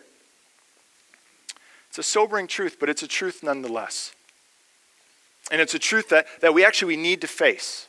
It's 1.89 1.99
a 1.99 2.03
sobering 2.03 2.47
truth, 2.47 2.77
but 2.79 2.89
it's 2.89 3.03
a 3.03 3.07
truth 3.07 3.43
nonetheless. 3.43 4.15
And 5.51 5.61
it's 5.61 5.75
a 5.75 5.79
truth 5.79 6.09
that, 6.09 6.25
that 6.41 6.51
we 6.51 6.65
actually 6.65 6.97
need 6.97 7.21
to 7.21 7.27
face. 7.27 7.87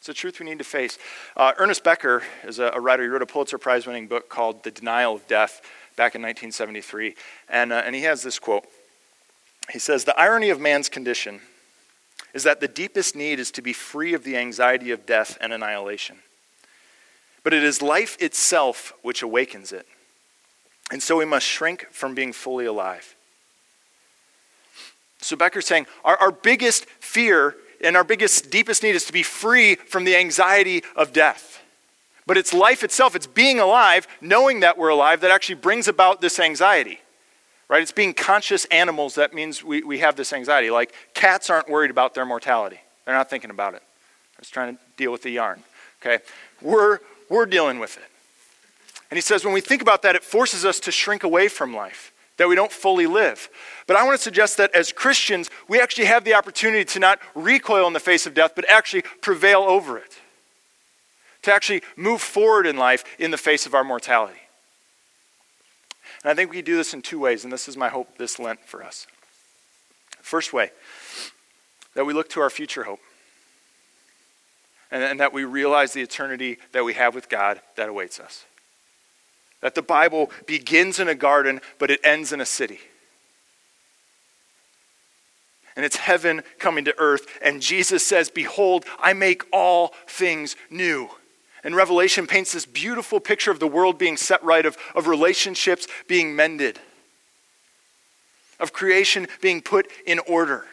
It's 0.00 0.10
a 0.10 0.14
truth 0.14 0.38
we 0.38 0.44
need 0.44 0.58
to 0.58 0.64
face. 0.64 0.98
Uh, 1.34 1.52
Ernest 1.56 1.82
Becker 1.82 2.22
is 2.44 2.58
a, 2.58 2.72
a, 2.74 2.80
writer. 2.80 3.04
He 3.04 3.08
wrote 3.08 3.22
a 3.22 3.26
Pulitzer 3.26 3.56
Prize 3.56 3.86
winning 3.86 4.06
book 4.06 4.28
called 4.28 4.64
The 4.64 4.70
Denial 4.70 5.14
of 5.14 5.26
Death 5.28 5.62
back 5.96 6.14
in 6.14 6.20
1973. 6.20 7.14
And, 7.48 7.72
uh, 7.72 7.82
and 7.86 7.94
he 7.94 8.02
has 8.02 8.22
this 8.22 8.38
quote 8.38 8.66
He 9.70 9.78
says, 9.78 10.04
The 10.04 10.18
irony 10.18 10.50
of 10.50 10.60
man's 10.60 10.88
condition 10.88 11.40
is 12.34 12.44
that 12.44 12.60
the 12.60 12.68
deepest 12.68 13.14
need 13.14 13.38
is 13.38 13.50
to 13.52 13.62
be 13.62 13.72
free 13.72 14.14
of 14.14 14.24
the 14.24 14.36
anxiety 14.36 14.90
of 14.90 15.06
death 15.06 15.36
and 15.40 15.52
annihilation. 15.52 16.16
But 17.44 17.52
it 17.52 17.62
is 17.62 17.82
life 17.82 18.16
itself 18.20 18.92
which 19.02 19.22
awakens 19.22 19.72
it. 19.72 19.86
And 20.90 21.02
so 21.02 21.16
we 21.16 21.24
must 21.24 21.46
shrink 21.46 21.86
from 21.90 22.14
being 22.14 22.32
fully 22.32 22.66
alive. 22.66 23.14
So 25.20 25.36
Becker's 25.36 25.66
saying 25.66 25.86
our, 26.04 26.16
our 26.16 26.32
biggest 26.32 26.86
fear 26.86 27.56
and 27.82 27.96
our 27.96 28.04
biggest, 28.04 28.50
deepest 28.50 28.82
need 28.82 28.94
is 28.94 29.04
to 29.06 29.12
be 29.12 29.22
free 29.22 29.74
from 29.74 30.04
the 30.04 30.16
anxiety 30.16 30.82
of 30.96 31.12
death. 31.12 31.62
But 32.26 32.36
it's 32.36 32.54
life 32.54 32.84
itself, 32.84 33.16
it's 33.16 33.26
being 33.26 33.58
alive, 33.58 34.06
knowing 34.20 34.60
that 34.60 34.78
we're 34.78 34.88
alive, 34.88 35.20
that 35.20 35.30
actually 35.30 35.56
brings 35.56 35.88
about 35.88 36.20
this 36.20 36.38
anxiety. 36.38 37.00
Right? 37.72 37.80
It's 37.80 37.90
being 37.90 38.12
conscious 38.12 38.66
animals 38.66 39.14
that 39.14 39.32
means 39.32 39.64
we, 39.64 39.82
we 39.82 40.00
have 40.00 40.14
this 40.14 40.34
anxiety. 40.34 40.68
Like 40.68 40.92
cats 41.14 41.48
aren't 41.48 41.70
worried 41.70 41.90
about 41.90 42.12
their 42.12 42.26
mortality, 42.26 42.78
they're 43.06 43.14
not 43.14 43.30
thinking 43.30 43.48
about 43.48 43.72
it. 43.72 43.80
They're 43.80 44.42
just 44.42 44.52
trying 44.52 44.76
to 44.76 44.82
deal 44.98 45.10
with 45.10 45.22
the 45.22 45.30
yarn. 45.30 45.62
Okay? 46.02 46.22
We're, 46.60 46.98
we're 47.30 47.46
dealing 47.46 47.78
with 47.78 47.96
it. 47.96 48.04
And 49.10 49.16
he 49.16 49.22
says 49.22 49.42
when 49.42 49.54
we 49.54 49.62
think 49.62 49.80
about 49.80 50.02
that, 50.02 50.14
it 50.14 50.22
forces 50.22 50.66
us 50.66 50.80
to 50.80 50.92
shrink 50.92 51.24
away 51.24 51.48
from 51.48 51.74
life 51.74 52.12
that 52.36 52.46
we 52.46 52.54
don't 52.54 52.70
fully 52.70 53.06
live. 53.06 53.48
But 53.86 53.96
I 53.96 54.04
want 54.04 54.18
to 54.18 54.22
suggest 54.22 54.58
that 54.58 54.74
as 54.74 54.92
Christians, 54.92 55.48
we 55.66 55.80
actually 55.80 56.04
have 56.04 56.24
the 56.24 56.34
opportunity 56.34 56.84
to 56.84 56.98
not 56.98 57.20
recoil 57.34 57.86
in 57.86 57.94
the 57.94 58.00
face 58.00 58.26
of 58.26 58.34
death, 58.34 58.52
but 58.54 58.68
actually 58.68 59.04
prevail 59.22 59.60
over 59.60 59.96
it. 59.96 60.18
To 61.44 61.54
actually 61.54 61.80
move 61.96 62.20
forward 62.20 62.66
in 62.66 62.76
life 62.76 63.02
in 63.18 63.30
the 63.30 63.38
face 63.38 63.64
of 63.64 63.72
our 63.72 63.82
mortality. 63.82 64.40
And 66.22 66.30
I 66.30 66.34
think 66.34 66.50
we 66.50 66.62
do 66.62 66.76
this 66.76 66.94
in 66.94 67.02
two 67.02 67.18
ways, 67.18 67.44
and 67.44 67.52
this 67.52 67.68
is 67.68 67.76
my 67.76 67.88
hope 67.88 68.18
this 68.18 68.38
Lent 68.38 68.64
for 68.64 68.82
us. 68.82 69.06
First 70.20 70.52
way, 70.52 70.70
that 71.94 72.04
we 72.04 72.12
look 72.12 72.28
to 72.30 72.40
our 72.40 72.50
future 72.50 72.84
hope. 72.84 73.00
And, 74.90 75.02
and 75.02 75.20
that 75.20 75.32
we 75.32 75.44
realize 75.44 75.92
the 75.92 76.02
eternity 76.02 76.58
that 76.72 76.84
we 76.84 76.94
have 76.94 77.14
with 77.14 77.28
God 77.28 77.60
that 77.76 77.88
awaits 77.88 78.20
us. 78.20 78.44
That 79.62 79.74
the 79.74 79.82
Bible 79.82 80.30
begins 80.46 81.00
in 81.00 81.08
a 81.08 81.14
garden, 81.14 81.60
but 81.78 81.90
it 81.90 82.00
ends 82.04 82.32
in 82.32 82.40
a 82.40 82.46
city. 82.46 82.78
And 85.74 85.84
it's 85.84 85.96
heaven 85.96 86.42
coming 86.58 86.84
to 86.84 86.94
earth. 86.98 87.26
And 87.40 87.62
Jesus 87.62 88.06
says, 88.06 88.28
Behold, 88.28 88.84
I 89.00 89.14
make 89.14 89.44
all 89.52 89.94
things 90.06 90.56
new. 90.68 91.08
And 91.64 91.76
Revelation 91.76 92.26
paints 92.26 92.52
this 92.52 92.66
beautiful 92.66 93.20
picture 93.20 93.50
of 93.50 93.60
the 93.60 93.68
world 93.68 93.98
being 93.98 94.16
set 94.16 94.42
right, 94.42 94.66
of, 94.66 94.76
of 94.94 95.06
relationships 95.06 95.86
being 96.08 96.34
mended, 96.34 96.80
of 98.58 98.72
creation 98.72 99.28
being 99.40 99.62
put 99.62 99.88
in 100.04 100.18
order, 100.20 100.66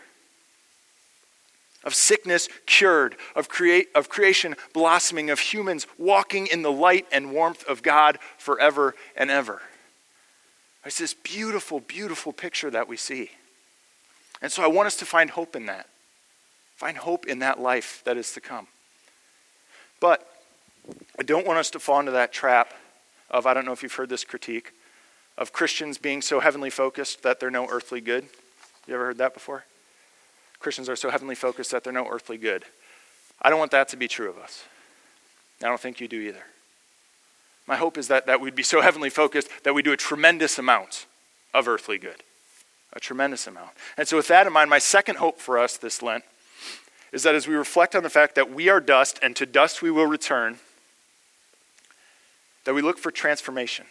of 1.84 1.94
sickness 1.94 2.50
cured, 2.66 3.16
of, 3.36 3.50
create, 3.50 3.90
of 3.94 4.10
creation 4.10 4.56
blossoming, 4.74 5.30
of 5.30 5.40
humans 5.40 5.86
walking 5.98 6.48
in 6.48 6.64
the 6.64 6.72
light 6.72 7.06
and 7.12 7.32
warmth 7.32 7.64
of 7.68 7.84
God 7.84 8.18
forever 8.38 8.96
and 9.16 9.30
ever. 9.30 9.62
It's 10.86 10.98
this 10.98 11.14
beautiful, 11.14 11.82
beautiful 11.82 12.34
picture 12.34 12.72
that 12.72 12.88
we 12.88 12.98
see. 12.98 13.32
And 14.42 14.52
so 14.52 14.64
I 14.64 14.68
want 14.68 14.88
us 14.88 14.96
to 14.98 15.06
find 15.06 15.30
hope 15.30 15.56
in 15.56 15.68
that. 15.68 15.88
Find 16.78 16.98
hope 16.98 17.28
in 17.28 17.40
that 17.40 17.60
life 17.60 18.02
that 18.06 18.18
is 18.18 18.34
to 18.34 18.42
come. 18.42 18.68
But 20.00 20.26
I 21.20 21.24
don't 21.24 21.46
want 21.46 21.60
us 21.60 21.70
to 21.72 21.80
fall 21.80 22.00
into 22.00 22.12
that 22.14 22.32
trap 22.32 22.74
of, 23.30 23.46
I 23.46 23.54
don't 23.54 23.66
know 23.66 23.72
if 23.72 23.84
you've 23.84 23.94
heard 23.94 24.10
this 24.10 24.24
critique, 24.24 24.74
of 25.38 25.54
Christians 25.54 25.98
being 25.98 26.22
so 26.22 26.40
heavenly 26.40 26.70
focused 26.70 27.24
that 27.24 27.40
they're 27.40 27.52
no 27.52 27.68
earthly 27.70 28.02
good. 28.02 28.26
You 28.88 28.96
ever 28.96 29.06
heard 29.06 29.18
that 29.20 29.34
before? 29.34 29.66
Christians 30.60 30.90
are 30.90 30.96
so 30.96 31.10
heavenly 31.10 31.36
focused 31.36 31.72
that 31.72 31.84
they're 31.84 31.94
no 31.94 32.08
earthly 32.08 32.38
good. 32.38 32.66
I 33.42 33.50
don't 33.50 33.60
want 33.60 33.72
that 33.72 33.88
to 33.90 33.98
be 33.98 34.08
true 34.08 34.30
of 34.30 34.38
us. 34.38 34.66
I 35.64 35.68
don't 35.68 35.80
think 35.80 36.00
you 36.02 36.08
do 36.08 36.20
either. 36.20 36.44
My 37.68 37.76
hope 37.76 37.98
is 37.98 38.08
that, 38.08 38.26
that 38.26 38.42
we'd 38.42 38.56
be 38.56 38.64
so 38.64 38.82
heavenly 38.82 39.10
focused 39.10 39.50
that 39.64 39.74
we 39.74 39.82
do 39.82 39.92
a 39.92 39.98
tremendous 39.98 40.58
amount 40.58 41.06
of 41.54 41.68
earthly 41.68 41.98
good. 41.98 42.24
A 42.94 43.00
tremendous 43.00 43.46
amount. 43.46 43.70
And 43.98 44.08
so, 44.08 44.18
with 44.18 44.28
that 44.30 44.48
in 44.48 44.54
mind, 44.54 44.70
my 44.70 44.80
second 44.80 45.18
hope 45.18 45.40
for 45.40 45.60
us 45.60 45.78
this 45.78 46.02
Lent 46.02 46.24
is 47.12 47.24
that 47.24 47.36
as 47.36 47.48
we 47.48 47.56
reflect 47.56 47.96
on 47.96 48.02
the 48.02 48.10
fact 48.10 48.36
that 48.36 48.52
we 48.52 48.70
are 48.70 48.80
dust 48.80 49.20
and 49.22 49.36
to 49.36 49.46
dust 49.46 49.82
we 49.82 49.92
will 49.92 50.08
return, 50.08 50.58
that 52.70 52.76
we 52.76 52.84
look 52.84 53.00
for 53.00 53.10
transformation. 53.10 53.88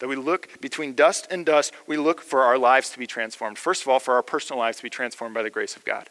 That 0.00 0.08
we 0.08 0.16
look 0.16 0.60
between 0.60 0.92
dust 0.92 1.26
and 1.30 1.46
dust, 1.46 1.72
we 1.86 1.96
look 1.96 2.20
for 2.20 2.42
our 2.42 2.58
lives 2.58 2.90
to 2.90 2.98
be 2.98 3.06
transformed. 3.06 3.56
First 3.56 3.80
of 3.80 3.88
all, 3.88 3.98
for 3.98 4.16
our 4.16 4.22
personal 4.22 4.58
lives 4.58 4.76
to 4.76 4.82
be 4.82 4.90
transformed 4.90 5.34
by 5.34 5.42
the 5.42 5.48
grace 5.48 5.76
of 5.76 5.84
God. 5.86 6.10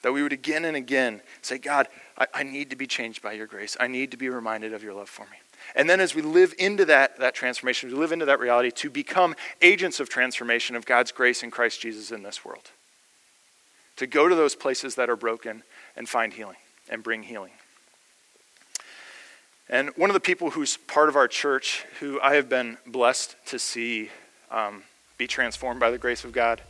That 0.00 0.14
we 0.14 0.22
would 0.22 0.32
again 0.32 0.64
and 0.64 0.78
again 0.78 1.20
say, 1.42 1.58
God, 1.58 1.88
I, 2.16 2.26
I 2.32 2.42
need 2.42 2.70
to 2.70 2.76
be 2.76 2.86
changed 2.86 3.20
by 3.20 3.34
your 3.34 3.46
grace. 3.46 3.76
I 3.78 3.86
need 3.86 4.12
to 4.12 4.16
be 4.16 4.30
reminded 4.30 4.72
of 4.72 4.82
your 4.82 4.94
love 4.94 5.10
for 5.10 5.24
me. 5.24 5.36
And 5.76 5.90
then 5.90 6.00
as 6.00 6.14
we 6.14 6.22
live 6.22 6.54
into 6.58 6.86
that, 6.86 7.18
that 7.18 7.34
transformation, 7.34 7.90
we 7.90 7.96
live 7.96 8.12
into 8.12 8.24
that 8.24 8.40
reality 8.40 8.70
to 8.70 8.88
become 8.88 9.36
agents 9.60 10.00
of 10.00 10.08
transformation 10.08 10.74
of 10.74 10.86
God's 10.86 11.12
grace 11.12 11.42
in 11.42 11.50
Christ 11.50 11.82
Jesus 11.82 12.10
in 12.10 12.22
this 12.22 12.46
world. 12.46 12.70
To 13.96 14.06
go 14.06 14.26
to 14.26 14.34
those 14.34 14.54
places 14.54 14.94
that 14.94 15.10
are 15.10 15.16
broken 15.16 15.64
and 15.96 16.08
find 16.08 16.32
healing 16.32 16.56
and 16.88 17.02
bring 17.02 17.24
healing. 17.24 17.52
And 19.70 19.90
one 19.96 20.08
of 20.08 20.14
the 20.14 20.20
people 20.20 20.50
who's 20.50 20.78
part 20.78 21.10
of 21.10 21.16
our 21.16 21.28
church, 21.28 21.84
who 22.00 22.18
I 22.22 22.36
have 22.36 22.48
been 22.48 22.78
blessed 22.86 23.36
to 23.46 23.58
see 23.58 24.08
um, 24.50 24.84
be 25.18 25.26
transformed 25.26 25.78
by 25.78 25.90
the 25.90 25.98
grace 25.98 26.24
of 26.24 26.32
God 26.32 26.62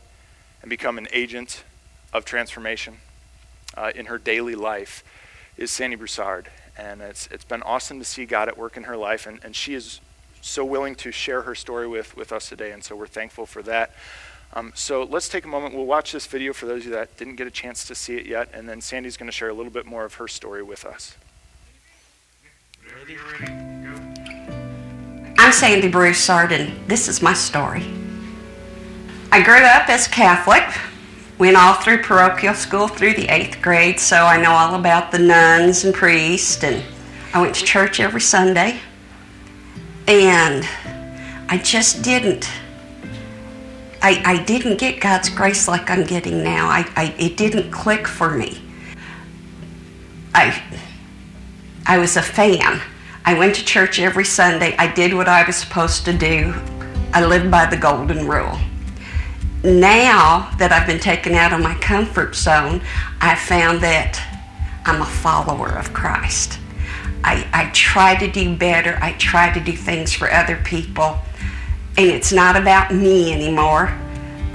and 0.61 0.69
become 0.69 0.97
an 0.97 1.07
agent 1.13 1.63
of 2.11 2.25
transformation 2.25 2.97
uh, 3.77 3.91
in 3.95 4.07
her 4.07 4.17
daily 4.17 4.55
life, 4.55 5.03
is 5.55 5.71
Sandy 5.71 5.95
Broussard. 5.95 6.49
And 6.77 7.01
it's, 7.01 7.27
it's 7.27 7.45
been 7.45 7.61
awesome 7.63 7.99
to 7.99 8.05
see 8.05 8.25
God 8.25 8.49
at 8.49 8.57
work 8.57 8.75
in 8.75 8.83
her 8.83 8.97
life, 8.97 9.27
and, 9.27 9.39
and 9.43 9.55
she 9.55 9.75
is 9.75 10.01
so 10.41 10.65
willing 10.65 10.95
to 10.95 11.11
share 11.11 11.43
her 11.43 11.55
story 11.55 11.87
with, 11.87 12.17
with 12.17 12.33
us 12.33 12.49
today, 12.49 12.71
and 12.71 12.83
so 12.83 12.95
we're 12.95 13.07
thankful 13.07 13.45
for 13.45 13.61
that. 13.63 13.93
Um, 14.53 14.71
so 14.75 15.03
let's 15.03 15.29
take 15.29 15.45
a 15.45 15.47
moment. 15.47 15.75
We'll 15.75 15.85
watch 15.85 16.11
this 16.11 16.25
video 16.25 16.53
for 16.53 16.65
those 16.65 16.81
of 16.81 16.85
you 16.85 16.91
that 16.93 17.17
didn't 17.17 17.35
get 17.35 17.47
a 17.47 17.51
chance 17.51 17.85
to 17.87 17.95
see 17.95 18.17
it 18.17 18.25
yet, 18.25 18.49
and 18.53 18.67
then 18.67 18.81
Sandy's 18.81 19.15
going 19.15 19.27
to 19.27 19.35
share 19.35 19.49
a 19.49 19.53
little 19.53 19.71
bit 19.71 19.85
more 19.85 20.05
of 20.05 20.15
her 20.15 20.27
story 20.27 20.63
with 20.63 20.85
us. 20.85 21.15
I'm 25.37 25.53
Sandy 25.53 25.87
Broussard, 25.87 26.51
and 26.51 26.85
this 26.89 27.07
is 27.07 27.21
my 27.21 27.33
story. 27.33 27.85
I 29.31 29.41
grew 29.41 29.63
up 29.63 29.87
as 29.87 30.05
Catholic, 30.05 30.63
went 31.37 31.55
all 31.55 31.75
through 31.75 32.03
parochial 32.03 32.53
school 32.53 32.89
through 32.89 33.13
the 33.13 33.27
eighth 33.29 33.61
grade, 33.61 34.01
so 34.01 34.17
I 34.25 34.41
know 34.41 34.51
all 34.51 34.75
about 34.75 35.13
the 35.13 35.19
nuns 35.19 35.85
and 35.85 35.93
priests, 35.93 36.61
and 36.61 36.83
I 37.33 37.41
went 37.41 37.55
to 37.55 37.63
church 37.63 38.01
every 38.01 38.19
Sunday. 38.19 38.81
And 40.07 40.67
I 41.47 41.57
just 41.57 42.03
didn't. 42.03 42.49
I, 44.01 44.21
I 44.25 44.43
didn't 44.43 44.77
get 44.77 44.99
God's 44.99 45.29
grace 45.29 45.69
like 45.69 45.89
I'm 45.89 46.03
getting 46.03 46.43
now. 46.43 46.67
I, 46.67 46.85
I 46.97 47.15
it 47.17 47.37
didn't 47.37 47.71
click 47.71 48.07
for 48.07 48.29
me. 48.29 48.61
I 50.35 50.61
I 51.89 51.97
was 51.97 52.15
a 52.15 52.21
fan. 52.21 52.81
I 53.25 53.33
went 53.33 53.55
to 53.55 53.65
church 53.65 53.99
every 53.99 54.23
Sunday. 54.23 54.77
I 54.77 54.93
did 54.93 55.13
what 55.13 55.27
I 55.27 55.45
was 55.45 55.57
supposed 55.57 56.05
to 56.05 56.13
do. 56.17 56.53
I 57.13 57.25
lived 57.25 57.51
by 57.51 57.65
the 57.65 57.77
golden 57.77 58.27
rule 58.27 58.57
now 59.63 60.49
that 60.57 60.71
I've 60.71 60.87
been 60.87 60.99
taken 60.99 61.33
out 61.33 61.51
of 61.51 61.61
my 61.61 61.75
comfort 61.75 62.35
zone, 62.35 62.81
I 63.19 63.35
found 63.35 63.81
that 63.81 64.21
I'm 64.85 65.01
a 65.01 65.05
follower 65.05 65.69
of 65.69 65.93
Christ. 65.93 66.59
I, 67.23 67.45
I 67.51 67.69
try 67.71 68.15
to 68.15 68.31
do 68.31 68.55
better. 68.55 68.97
I 69.01 69.13
try 69.13 69.51
to 69.53 69.59
do 69.59 69.73
things 69.73 70.13
for 70.13 70.31
other 70.31 70.55
people. 70.63 71.19
And 71.97 72.07
it's 72.07 72.31
not 72.31 72.55
about 72.55 72.93
me 72.93 73.33
anymore 73.33 73.93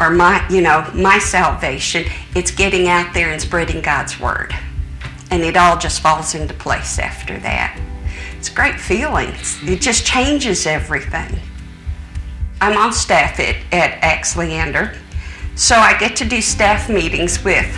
or 0.00 0.10
my, 0.10 0.46
you 0.48 0.62
know, 0.62 0.90
my 0.94 1.18
salvation. 1.18 2.06
It's 2.34 2.50
getting 2.50 2.88
out 2.88 3.12
there 3.12 3.30
and 3.30 3.40
spreading 3.40 3.82
God's 3.82 4.18
word. 4.18 4.54
And 5.34 5.42
it 5.42 5.56
all 5.56 5.76
just 5.76 6.00
falls 6.00 6.36
into 6.36 6.54
place 6.54 6.96
after 6.96 7.36
that. 7.40 7.76
It's 8.38 8.48
a 8.52 8.54
great 8.54 8.78
feeling. 8.78 9.32
It 9.64 9.80
just 9.80 10.06
changes 10.06 10.64
everything. 10.64 11.40
I'm 12.60 12.76
on 12.76 12.92
staff 12.92 13.40
at, 13.40 13.56
at 13.72 13.98
Acts 14.00 14.36
Leander. 14.36 14.96
So 15.56 15.74
I 15.74 15.98
get 15.98 16.14
to 16.18 16.24
do 16.24 16.40
staff 16.40 16.88
meetings 16.88 17.42
with 17.42 17.76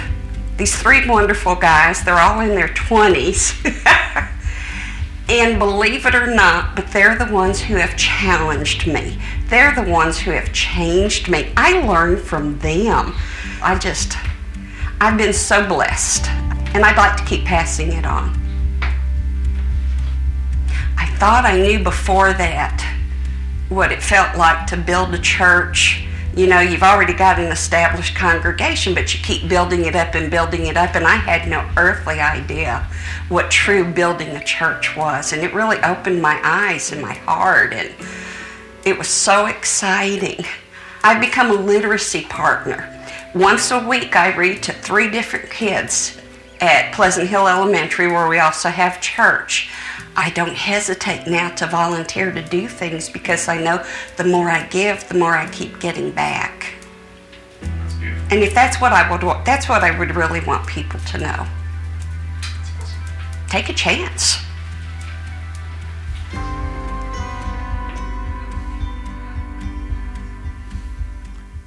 these 0.58 0.78
three 0.78 1.08
wonderful 1.08 1.54
guys. 1.54 2.04
They're 2.04 2.18
all 2.18 2.40
in 2.40 2.50
their 2.50 2.68
20s. 2.68 3.54
and 5.30 5.58
believe 5.58 6.04
it 6.04 6.14
or 6.14 6.26
not, 6.26 6.76
but 6.76 6.88
they're 6.88 7.16
the 7.16 7.32
ones 7.32 7.58
who 7.58 7.76
have 7.76 7.96
challenged 7.96 8.86
me. 8.86 9.16
They're 9.48 9.74
the 9.74 9.90
ones 9.90 10.18
who 10.18 10.32
have 10.32 10.52
changed 10.52 11.30
me. 11.30 11.54
I 11.56 11.86
learn 11.86 12.18
from 12.18 12.58
them. 12.58 13.14
I 13.62 13.78
just, 13.78 14.18
I've 15.00 15.16
been 15.16 15.32
so 15.32 15.66
blessed. 15.66 16.28
And 16.76 16.84
I'd 16.84 16.98
like 16.98 17.16
to 17.16 17.24
keep 17.24 17.46
passing 17.46 17.90
it 17.90 18.04
on. 18.04 18.38
I 20.98 21.06
thought 21.16 21.46
I 21.46 21.58
knew 21.58 21.82
before 21.82 22.34
that 22.34 22.84
what 23.70 23.92
it 23.92 24.02
felt 24.02 24.36
like 24.36 24.66
to 24.66 24.76
build 24.76 25.14
a 25.14 25.18
church. 25.18 26.04
You 26.36 26.46
know, 26.46 26.60
you've 26.60 26.82
already 26.82 27.14
got 27.14 27.38
an 27.38 27.50
established 27.50 28.14
congregation, 28.14 28.94
but 28.94 29.14
you 29.14 29.20
keep 29.24 29.48
building 29.48 29.86
it 29.86 29.96
up 29.96 30.14
and 30.14 30.30
building 30.30 30.66
it 30.66 30.76
up. 30.76 30.94
And 30.96 31.06
I 31.06 31.16
had 31.16 31.48
no 31.48 31.66
earthly 31.78 32.20
idea 32.20 32.86
what 33.30 33.50
true 33.50 33.90
building 33.90 34.28
a 34.36 34.44
church 34.44 34.94
was. 34.94 35.32
And 35.32 35.42
it 35.42 35.54
really 35.54 35.78
opened 35.78 36.20
my 36.20 36.38
eyes 36.44 36.92
and 36.92 37.00
my 37.00 37.14
heart. 37.14 37.72
And 37.72 37.90
it 38.84 38.98
was 38.98 39.08
so 39.08 39.46
exciting. 39.46 40.44
I've 41.02 41.22
become 41.22 41.50
a 41.50 41.54
literacy 41.54 42.24
partner. 42.24 42.92
Once 43.34 43.70
a 43.70 43.78
week, 43.78 44.14
I 44.14 44.36
read 44.36 44.62
to 44.64 44.74
three 44.74 45.08
different 45.08 45.48
kids 45.48 46.20
at 46.60 46.92
Pleasant 46.94 47.28
Hill 47.28 47.46
Elementary, 47.48 48.08
where 48.08 48.28
we 48.28 48.38
also 48.38 48.68
have 48.68 49.00
church. 49.00 49.70
I 50.16 50.30
don't 50.30 50.54
hesitate 50.54 51.26
now 51.26 51.50
to 51.56 51.66
volunteer 51.66 52.32
to 52.32 52.42
do 52.42 52.68
things 52.68 53.10
because 53.10 53.48
I 53.48 53.60
know 53.62 53.84
the 54.16 54.24
more 54.24 54.50
I 54.50 54.66
give, 54.68 55.06
the 55.08 55.18
more 55.18 55.36
I 55.36 55.46
keep 55.50 55.78
getting 55.78 56.10
back. 56.10 56.74
And 58.30 58.42
if 58.42 58.54
that's 58.54 58.80
what 58.80 58.92
I 58.92 59.10
would 59.10 59.22
want, 59.22 59.44
that's 59.44 59.68
what 59.68 59.84
I 59.84 59.96
would 59.96 60.16
really 60.16 60.40
want 60.40 60.66
people 60.66 60.98
to 61.00 61.18
know. 61.18 61.46
Take 63.48 63.68
a 63.68 63.72
chance. 63.72 64.38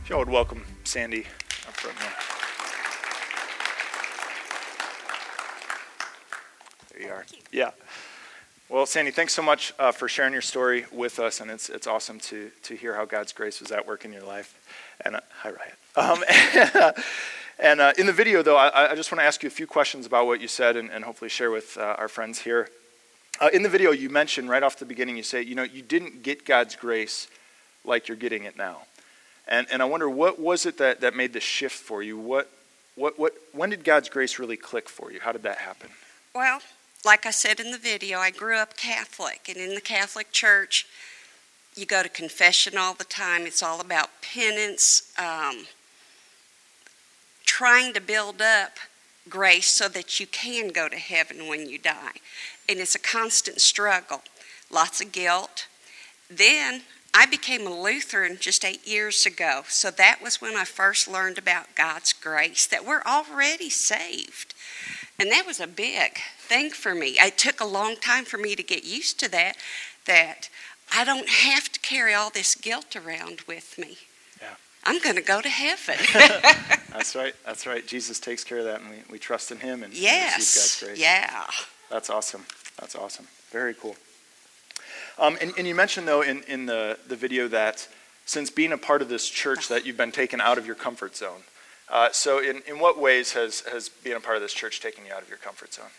If 0.03 0.09
y'all 0.09 0.19
would 0.19 0.29
welcome 0.29 0.65
Sandy 0.83 1.27
up 1.67 1.75
front 1.75 1.97
here. 1.99 2.11
There 6.91 7.01
you 7.01 7.08
are. 7.19 7.25
Yeah. 7.51 7.71
Well, 8.69 8.85
Sandy, 8.85 9.11
thanks 9.11 9.33
so 9.33 9.41
much 9.41 9.73
uh, 9.79 9.91
for 9.91 10.07
sharing 10.07 10.31
your 10.31 10.41
story 10.41 10.85
with 10.91 11.19
us, 11.19 11.41
and 11.41 11.49
it's, 11.49 11.69
it's 11.69 11.87
awesome 11.87 12.19
to, 12.21 12.51
to 12.63 12.75
hear 12.75 12.93
how 12.93 13.05
God's 13.05 13.33
grace 13.33 13.59
was 13.61 13.71
at 13.71 13.87
work 13.87 14.05
in 14.05 14.13
your 14.13 14.23
life. 14.23 14.55
And 15.03 15.15
uh, 15.15 15.21
hi, 15.41 15.49
Riot. 15.49 15.73
Um, 15.95 16.23
and 17.59 17.81
uh, 17.81 17.93
in 17.97 18.05
the 18.05 18.13
video, 18.13 18.41
though, 18.41 18.55
I, 18.55 18.91
I 18.91 18.95
just 18.95 19.11
want 19.11 19.19
to 19.19 19.25
ask 19.25 19.43
you 19.43 19.47
a 19.47 19.51
few 19.51 19.67
questions 19.67 20.05
about 20.05 20.27
what 20.27 20.39
you 20.39 20.47
said 20.47 20.77
and, 20.77 20.89
and 20.91 21.03
hopefully 21.03 21.29
share 21.29 21.51
with 21.51 21.77
uh, 21.77 21.95
our 21.97 22.07
friends 22.07 22.39
here. 22.39 22.69
Uh, 23.41 23.49
in 23.51 23.63
the 23.63 23.69
video, 23.69 23.91
you 23.91 24.09
mentioned 24.09 24.49
right 24.49 24.63
off 24.63 24.77
the 24.77 24.85
beginning, 24.85 25.17
you 25.17 25.23
say, 25.23 25.41
you 25.41 25.55
know, 25.55 25.63
you 25.63 25.81
didn't 25.81 26.23
get 26.23 26.45
God's 26.45 26.75
grace 26.75 27.27
like 27.83 28.07
you're 28.07 28.15
getting 28.15 28.43
it 28.43 28.55
now. 28.55 28.83
And, 29.47 29.67
and 29.71 29.81
I 29.81 29.85
wonder, 29.85 30.09
what 30.09 30.39
was 30.39 30.65
it 30.65 30.77
that, 30.77 31.01
that 31.01 31.15
made 31.15 31.33
the 31.33 31.41
shift 31.41 31.75
for 31.75 32.01
you? 32.01 32.17
What, 32.17 32.49
what, 32.95 33.19
what, 33.19 33.33
when 33.51 33.71
did 33.71 33.83
God's 33.83 34.07
grace 34.07 34.39
really 34.39 34.57
click 34.57 34.87
for 34.87 35.11
you? 35.11 35.19
How 35.19 35.33
did 35.33 35.43
that 35.43 35.57
happen? 35.57 35.89
Well, 36.33 36.61
like 37.05 37.25
I 37.25 37.31
said 37.31 37.59
in 37.59 37.71
the 37.71 37.77
video, 37.77 38.19
I 38.19 38.31
grew 38.31 38.55
up 38.55 38.75
Catholic, 38.75 39.47
and 39.47 39.57
in 39.57 39.75
the 39.75 39.81
Catholic 39.81 40.31
Church, 40.31 40.85
you 41.75 41.85
go 41.85 42.03
to 42.03 42.09
confession 42.09 42.77
all 42.77 42.93
the 42.93 43.05
time. 43.05 43.45
It's 43.45 43.63
all 43.63 43.79
about 43.79 44.21
penance, 44.21 45.13
um, 45.17 45.65
trying 47.45 47.93
to 47.93 48.01
build 48.01 48.41
up 48.41 48.77
grace 49.29 49.67
so 49.67 49.87
that 49.89 50.19
you 50.19 50.27
can 50.27 50.69
go 50.69 50.89
to 50.89 50.97
heaven 50.97 51.47
when 51.47 51.69
you 51.69 51.77
die. 51.77 52.17
And 52.67 52.79
it's 52.79 52.95
a 52.95 52.99
constant 52.99 53.61
struggle, 53.61 54.23
lots 54.69 55.01
of 55.01 55.11
guilt. 55.11 55.67
Then 56.29 56.81
I 57.13 57.25
became 57.25 57.65
a 57.65 57.81
Lutheran 57.81 58.37
just 58.39 58.65
eight 58.65 58.85
years 58.85 59.25
ago. 59.25 59.63
So 59.67 59.89
that 59.91 60.19
was 60.21 60.41
when 60.41 60.55
I 60.55 60.65
first 60.65 61.07
learned 61.07 61.37
about 61.37 61.75
God's 61.75 62.13
grace, 62.13 62.67
that 62.67 62.85
we're 62.85 63.03
already 63.03 63.69
saved. 63.69 64.53
And 65.19 65.31
that 65.31 65.45
was 65.45 65.59
a 65.59 65.67
big 65.67 66.19
thing 66.49 66.71
for 66.71 66.93
me. 66.93 67.15
It 67.19 67.37
took 67.37 67.61
a 67.61 67.65
long 67.65 67.95
time 67.95 68.25
for 68.25 68.37
me 68.37 68.55
to 68.55 68.63
get 68.63 68.83
used 68.83 69.19
to 69.21 69.31
that, 69.31 69.55
that 70.05 70.49
I 70.93 71.05
don't 71.05 71.29
have 71.29 71.71
to 71.71 71.79
carry 71.79 72.13
all 72.13 72.31
this 72.31 72.55
guilt 72.55 72.95
around 72.95 73.41
with 73.47 73.77
me. 73.77 73.97
Yeah. 74.41 74.55
I'm 74.83 74.99
going 74.99 75.15
to 75.15 75.21
go 75.21 75.41
to 75.41 75.49
heaven. 75.49 75.97
That's 76.91 77.15
right. 77.15 77.35
That's 77.45 77.67
right. 77.67 77.85
Jesus 77.85 78.19
takes 78.19 78.43
care 78.43 78.57
of 78.57 78.65
that, 78.65 78.81
and 78.81 78.89
we, 78.89 78.97
we 79.11 79.19
trust 79.19 79.51
in 79.51 79.59
Him 79.59 79.83
and 79.83 79.93
yes. 79.93 80.37
receive 80.37 80.87
God's 80.89 80.97
grace. 80.97 81.05
Yeah. 81.05 81.43
That's 81.91 82.09
awesome. 82.09 82.45
That's 82.79 82.95
awesome. 82.95 83.27
Very 83.51 83.75
cool. 83.75 83.95
Um, 85.19 85.37
and, 85.41 85.53
and 85.57 85.67
you 85.67 85.75
mentioned, 85.75 86.07
though, 86.07 86.21
in, 86.21 86.43
in 86.43 86.65
the, 86.65 86.97
the 87.07 87.15
video 87.15 87.47
that 87.49 87.87
since 88.25 88.49
being 88.49 88.71
a 88.71 88.77
part 88.77 89.01
of 89.01 89.09
this 89.09 89.27
church 89.27 89.67
that 89.67 89.85
you've 89.85 89.97
been 89.97 90.11
taken 90.11 90.39
out 90.39 90.57
of 90.57 90.65
your 90.65 90.75
comfort 90.75 91.15
zone. 91.15 91.41
Uh, 91.89 92.09
so 92.11 92.39
in, 92.39 92.61
in 92.67 92.79
what 92.79 92.99
ways 92.99 93.33
has, 93.33 93.61
has 93.61 93.89
being 93.89 94.15
a 94.15 94.19
part 94.19 94.35
of 94.35 94.43
this 94.43 94.53
church 94.53 94.79
taken 94.79 95.03
you 95.05 95.11
out 95.11 95.23
of 95.23 95.29
your 95.29 95.39
comfort 95.39 95.73
zone? 95.73 95.89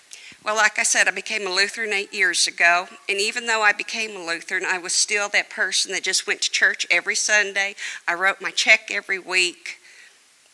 Well, 0.43 0.57
like 0.57 0.79
I 0.79 0.85
said, 0.85 1.07
I 1.07 1.11
became 1.11 1.47
a 1.47 1.51
Lutheran 1.51 1.93
eight 1.93 2.15
years 2.15 2.47
ago. 2.47 2.89
And 3.09 3.21
even 3.21 3.47
though 3.47 3.61
I 3.61 3.73
became 3.73 4.17
a 4.17 4.25
Lutheran, 4.25 4.65
I 4.65 4.79
was 4.79 4.95
still 4.95 5.29
that 5.29 5.51
person 5.51 5.93
that 5.93 6.03
just 6.03 6.27
went 6.27 6.41
to 6.43 6.51
church 6.51 6.87
every 6.91 7.15
Sunday. 7.15 7.75
I 8.09 8.15
wrote 8.15 8.41
my 8.41 8.51
check 8.51 8.91
every 8.91 9.19
week. 9.19 9.79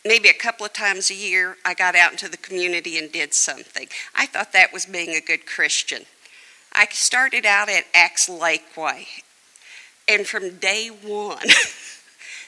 Maybe 0.05 0.29
a 0.29 0.35
couple 0.35 0.67
of 0.67 0.73
times 0.73 1.11
a 1.11 1.15
year, 1.15 1.57
I 1.65 1.75
got 1.75 1.95
out 1.95 2.13
into 2.13 2.29
the 2.29 2.37
community 2.37 2.99
and 2.99 3.13
did 3.13 3.33
something. 3.33 3.87
I 4.15 4.27
thought 4.27 4.53
that 4.53 4.73
was 4.73 4.87
being 4.87 5.11
a 5.11 5.21
good 5.21 5.47
Christian. 5.47 6.03
I 6.73 6.87
started 6.91 7.47
out 7.47 7.69
at 7.69 7.85
Acts 7.95 8.29
Lakeway. 8.29 9.07
And 10.09 10.27
from 10.27 10.57
day 10.59 10.89
one, 10.89 11.47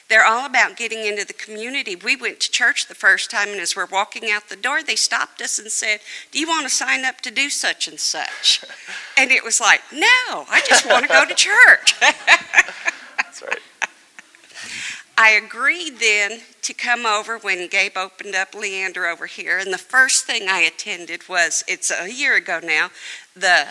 They're 0.09 0.25
all 0.25 0.47
about 0.47 0.75
getting 0.75 1.05
into 1.05 1.23
the 1.23 1.33
community. 1.33 1.95
We 1.95 2.15
went 2.15 2.39
to 2.39 2.51
church 2.51 2.87
the 2.87 2.95
first 2.95 3.29
time, 3.29 3.49
and 3.49 3.59
as 3.59 3.75
we're 3.75 3.85
walking 3.85 4.31
out 4.31 4.49
the 4.49 4.55
door, 4.55 4.81
they 4.81 4.95
stopped 4.95 5.39
us 5.39 5.59
and 5.59 5.71
said, 5.71 5.99
Do 6.31 6.39
you 6.39 6.47
want 6.47 6.63
to 6.63 6.73
sign 6.73 7.05
up 7.05 7.21
to 7.21 7.31
do 7.31 7.49
such 7.49 7.87
and 7.87 7.99
such? 7.99 8.63
And 9.17 9.31
it 9.31 9.43
was 9.43 9.59
like, 9.59 9.81
No, 9.91 10.45
I 10.49 10.61
just 10.65 10.87
want 10.87 11.05
to 11.05 11.09
go 11.09 11.25
to 11.25 11.35
church. 11.35 11.99
That's 11.99 13.41
right. 13.41 13.59
I 15.17 15.31
agreed 15.31 15.99
then 15.99 16.39
to 16.61 16.73
come 16.73 17.05
over 17.05 17.37
when 17.37 17.67
Gabe 17.67 17.97
opened 17.97 18.33
up 18.33 18.55
Leander 18.55 19.05
over 19.07 19.25
here, 19.25 19.57
and 19.57 19.73
the 19.73 19.77
first 19.77 20.23
thing 20.23 20.47
I 20.47 20.61
attended 20.61 21.27
was 21.27 21.65
it's 21.67 21.91
a 21.91 22.09
year 22.09 22.37
ago 22.37 22.61
now 22.63 22.91
the 23.35 23.67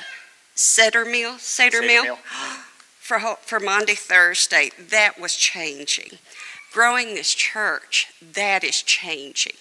Seder 0.54 1.06
meal, 1.06 1.38
Seder, 1.38 1.78
Seder 1.78 1.86
meal, 1.86 2.02
meal. 2.02 2.18
for 3.08 3.18
for 3.40 3.58
Maundy 3.58 3.94
Thursday. 3.94 4.70
That 4.78 5.18
was 5.18 5.34
changing. 5.34 6.18
Growing 6.72 7.14
this 7.14 7.32
church, 7.32 8.08
that 8.20 8.62
is 8.62 8.82
changing. 8.82 9.54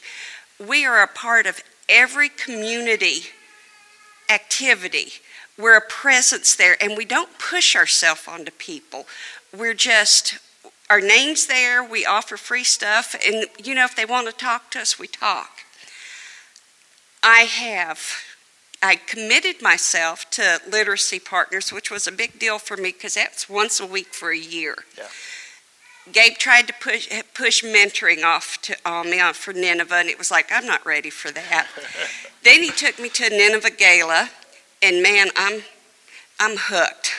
We 0.60 0.86
are 0.86 1.01
a 1.01 1.08
part 1.08 1.48
of 1.48 1.63
every 1.88 2.27
community 2.27 3.22
activity. 4.30 5.13
We're 5.58 5.77
a 5.77 5.82
presence 5.88 6.56
there, 6.56 6.75
and 6.82 6.98
we 6.98 7.06
don't 7.06 7.39
push 7.39 7.74
ourselves 7.74 8.27
onto 8.27 8.51
people. 8.51 9.08
We're 9.58 9.74
just 9.74 10.39
our 10.89 11.00
name's 11.00 11.48
there. 11.48 11.82
We 11.82 12.06
offer 12.06 12.36
free 12.36 12.66
stuff, 12.66 13.16
and 13.25 13.46
you 13.64 13.74
know 13.75 13.86
if 13.86 13.96
they 13.96 14.05
want 14.05 14.27
to 14.27 14.33
talk 14.33 14.72
to 14.72 14.81
us, 14.81 15.00
we 15.00 15.07
talk. 15.07 15.51
I 17.24 17.42
have 17.42 18.26
I 18.81 18.96
committed 18.96 19.61
myself 19.61 20.29
to 20.31 20.61
Literacy 20.70 21.20
Partners, 21.20 21.72
which 21.74 21.90
was 21.90 22.05
a 22.07 22.11
big 22.11 22.37
deal 22.37 22.59
for 22.59 22.77
me 22.77 22.92
because 22.92 23.16
that's 23.16 23.50
once 23.50 23.79
a 23.79 23.85
week 23.85 24.13
for 24.13 24.31
a 24.31 24.37
year. 24.37 24.75
Yeah. 24.98 25.07
Gabe 26.11 26.37
tried 26.37 26.68
to 26.68 26.74
push 26.74 27.09
push 27.33 27.63
mentoring 27.63 28.24
off 28.24 28.61
to 28.61 28.77
on 28.85 29.09
me 29.09 29.20
for 29.33 29.53
Nineveh, 29.53 29.96
and 29.96 30.09
it 30.09 30.18
was 30.18 30.31
like 30.31 30.51
I'm 30.51 30.66
not 30.66 30.85
ready 30.85 31.09
for 31.09 31.31
that. 31.31 31.68
then 32.44 32.63
he 32.63 32.70
took 32.70 33.00
me 33.00 33.09
to 33.09 33.29
Nineveh 33.29 33.72
Gala, 33.72 34.29
and 34.81 35.03
man, 35.03 35.29
I'm 35.35 35.63
I'm 36.40 36.55
hooked. 36.57 37.11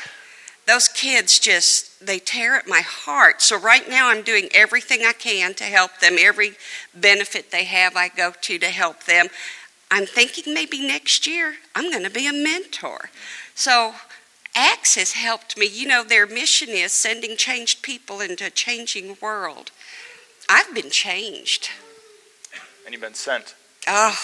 Those 0.66 0.88
kids 0.88 1.38
just 1.38 2.05
they 2.05 2.18
tear 2.18 2.57
at 2.57 2.68
my 2.68 2.81
heart. 2.81 3.42
So 3.42 3.59
right 3.59 3.88
now 3.88 4.09
I'm 4.09 4.23
doing 4.23 4.49
everything 4.55 5.01
I 5.05 5.12
can 5.12 5.55
to 5.55 5.64
help 5.64 5.99
them. 5.99 6.16
Every 6.18 6.53
benefit 6.94 7.51
they 7.51 7.64
have, 7.64 7.97
I 7.97 8.09
go 8.09 8.33
to 8.40 8.59
to 8.59 8.66
help 8.66 9.05
them. 9.05 9.27
I'm 9.90 10.07
thinking 10.07 10.53
maybe 10.53 10.87
next 10.87 11.27
year 11.27 11.57
I'm 11.74 11.90
going 11.90 12.05
to 12.05 12.11
be 12.11 12.27
a 12.27 12.33
mentor. 12.33 13.11
So 13.55 13.94
Acts 14.55 14.96
has 14.96 15.12
helped 15.12 15.57
me. 15.57 15.66
You 15.66 15.87
know, 15.87 16.05
their 16.05 16.27
mission 16.27 16.68
is 16.70 16.92
sending 16.92 17.37
changed 17.37 17.83
people 17.83 18.20
into 18.20 18.46
a 18.46 18.51
changing 18.51 19.16
world. 19.20 19.70
I've 20.48 20.74
been 20.74 20.90
changed. 20.90 21.70
And 22.85 22.92
you've 22.92 23.03
been 23.03 23.14
sent. 23.14 23.55
Oh, 23.87 24.16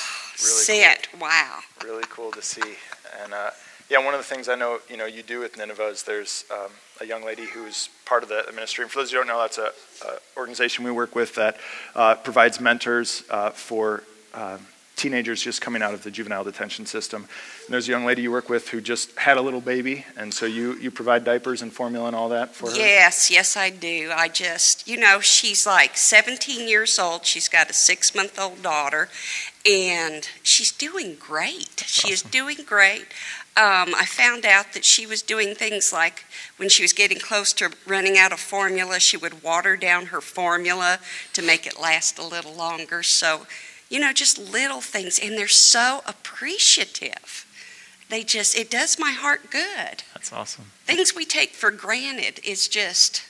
Really 0.43 0.65
sent. 0.65 1.21
Wow. 1.21 1.61
Really 1.85 2.05
cool 2.11 2.33
to 2.33 2.43
see. 2.43 2.77
And 3.23 3.33
uh, 3.33 3.51
yeah, 3.89 4.05
one 4.05 4.15
of 4.15 4.21
the 4.21 4.25
things 4.25 4.49
I 4.49 4.57
know 4.57 4.81
you 4.89 4.97
know 4.97 5.07
you 5.07 5.23
do 5.23 5.39
with 5.41 5.57
Nineveh 5.57 5.89
is 5.89 6.03
there's 6.03 6.45
um, 6.51 6.71
a 7.01 7.07
young 7.07 7.25
lady 7.25 7.45
who's 7.45 7.89
part 8.05 8.23
of 8.23 8.29
the 8.29 8.45
ministry. 8.55 8.83
And 8.83 8.91
for 8.91 9.01
those 9.01 9.13
who 9.13 9.19
don't 9.19 9.29
know, 9.29 9.41
that's 9.41 9.59
a, 9.59 9.71
a 10.07 10.19
organization 10.37 10.85
we 10.85 10.91
work 10.91 11.15
with 11.15 11.35
that 11.37 11.59
uh, 11.95 12.17
provides 12.17 12.61
mentors 12.61 13.23
uh, 13.31 13.51
for. 13.51 14.03
Um, 14.33 14.67
teenagers 14.97 15.43
just 15.43 15.61
coming 15.61 15.83
out 15.83 15.95
of 15.95 16.03
the 16.03 16.11
juvenile 16.11 16.45
detention 16.45 16.87
system. 16.87 17.23
And 17.23 17.73
there's 17.73 17.89
a 17.89 17.91
young 17.91 18.05
lady 18.05 18.23
you 18.23 18.31
work 18.31 18.49
with 18.49 18.69
who 18.69 18.81
just 18.81 19.17
had 19.19 19.37
a 19.37 19.43
little 19.43 19.61
baby, 19.61 20.07
and 20.17 20.33
so 20.33 20.47
you, 20.47 20.75
you 20.75 20.91
provide 20.91 21.25
diapers 21.25 21.63
and 21.63 21.73
formula 21.73 22.07
and 22.07 22.17
all 22.17 22.29
that 22.31 22.55
for 22.55 22.71
her? 22.71 22.77
Yes, 22.77 23.31
yes, 23.31 23.57
I 23.57 23.71
do. 23.71 24.13
I 24.15 24.29
just, 24.29 24.87
you 24.87 24.97
know, 24.97 25.21
she's 25.21 25.67
like 25.67 25.97
17 25.97 26.69
years 26.69 26.99
old. 26.99 27.27
She's 27.27 27.49
got 27.49 27.71
a 27.71 27.75
six 27.75 28.15
month 28.15 28.39
old 28.39 28.63
daughter, 28.63 29.09
and 29.69 30.29
she's 30.43 30.71
doing 30.71 31.17
great. 31.19 31.85
She 31.87 32.13
is 32.13 32.23
doing 32.23 32.59
great. 32.65 33.07
Um, 33.57 33.95
I 33.95 34.05
found 34.05 34.45
out 34.45 34.73
that 34.73 34.85
she 34.85 35.07
was 35.07 35.23
doing 35.23 35.55
things 35.55 35.93
like 35.93 36.25
when 36.57 36.69
she 36.69 36.83
was 36.83 36.93
getting 36.93 37.21
close 37.21 37.53
to 37.55 37.71
running 37.87 38.19
out 38.19 38.33
of 38.33 38.41
formula, 38.41 38.99
she 38.99 39.17
would 39.17 39.45
water 39.45 39.77
down 39.77 40.07
her 40.07 40.21
formula 40.21 40.99
to 41.35 41.43
make 41.43 41.65
it 41.65 41.81
last 41.81 42.19
a 42.19 42.27
little 42.27 42.53
longer. 42.53 43.05
So, 43.05 43.47
you 43.95 44.01
know, 44.01 44.13
just 44.13 44.39
little 44.41 44.81
things, 44.81 45.21
and 45.21 45.39
they're 45.39 45.47
so 45.47 46.03
appreciative. 46.05 47.47
They 48.11 48.25
just, 48.25 48.59
it 48.59 48.69
does 48.69 48.99
my 48.99 49.13
heart 49.13 49.53
good. 49.53 50.03
That's 50.13 50.33
awesome. 50.33 50.65
Things 50.85 51.15
we 51.15 51.25
take 51.25 51.51
for 51.51 51.71
granted 51.71 52.41
is 52.45 52.67
just 52.67 53.23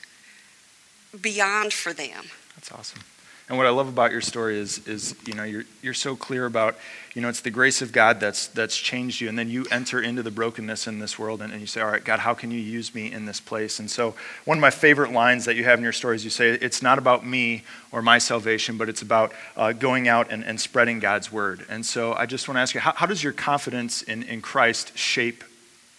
beyond 1.20 1.74
for 1.74 1.92
them. 1.92 2.30
That's 2.56 2.72
awesome. 2.72 3.02
And 3.46 3.58
what 3.58 3.66
I 3.66 3.70
love 3.70 3.88
about 3.88 4.10
your 4.10 4.22
story 4.22 4.58
is, 4.58 4.88
is 4.88 5.14
you 5.26 5.34
know, 5.34 5.44
you're, 5.44 5.64
you're 5.82 5.92
so 5.92 6.16
clear 6.16 6.46
about, 6.46 6.78
you 7.14 7.22
know, 7.22 7.28
it's 7.28 7.40
the 7.40 7.50
grace 7.50 7.80
of 7.80 7.92
God 7.92 8.18
that's, 8.18 8.48
that's 8.48 8.76
changed 8.76 9.20
you. 9.20 9.28
And 9.28 9.38
then 9.38 9.48
you 9.48 9.64
enter 9.70 10.00
into 10.00 10.22
the 10.22 10.32
brokenness 10.32 10.88
in 10.88 10.98
this 10.98 11.16
world 11.16 11.42
and, 11.42 11.52
and 11.52 11.60
you 11.60 11.66
say, 11.68 11.80
all 11.80 11.90
right, 11.90 12.02
God, 12.02 12.18
how 12.18 12.34
can 12.34 12.50
you 12.50 12.58
use 12.58 12.92
me 12.92 13.12
in 13.12 13.24
this 13.24 13.38
place? 13.38 13.78
And 13.78 13.88
so 13.88 14.16
one 14.44 14.58
of 14.58 14.60
my 14.60 14.70
favorite 14.70 15.12
lines 15.12 15.44
that 15.44 15.54
you 15.54 15.62
have 15.62 15.78
in 15.78 15.84
your 15.84 15.92
story 15.92 16.16
is 16.16 16.24
you 16.24 16.30
say, 16.30 16.50
it's 16.50 16.82
not 16.82 16.98
about 16.98 17.24
me 17.24 17.62
or 17.92 18.02
my 18.02 18.18
salvation, 18.18 18.76
but 18.76 18.88
it's 18.88 19.02
about 19.02 19.32
uh, 19.56 19.72
going 19.72 20.08
out 20.08 20.32
and, 20.32 20.44
and 20.44 20.60
spreading 20.60 20.98
God's 20.98 21.30
word. 21.30 21.64
And 21.68 21.86
so 21.86 22.14
I 22.14 22.26
just 22.26 22.48
want 22.48 22.56
to 22.56 22.62
ask 22.62 22.74
you, 22.74 22.80
how, 22.80 22.92
how 22.92 23.06
does 23.06 23.22
your 23.22 23.32
confidence 23.32 24.02
in, 24.02 24.24
in 24.24 24.42
Christ 24.42 24.98
shape 24.98 25.44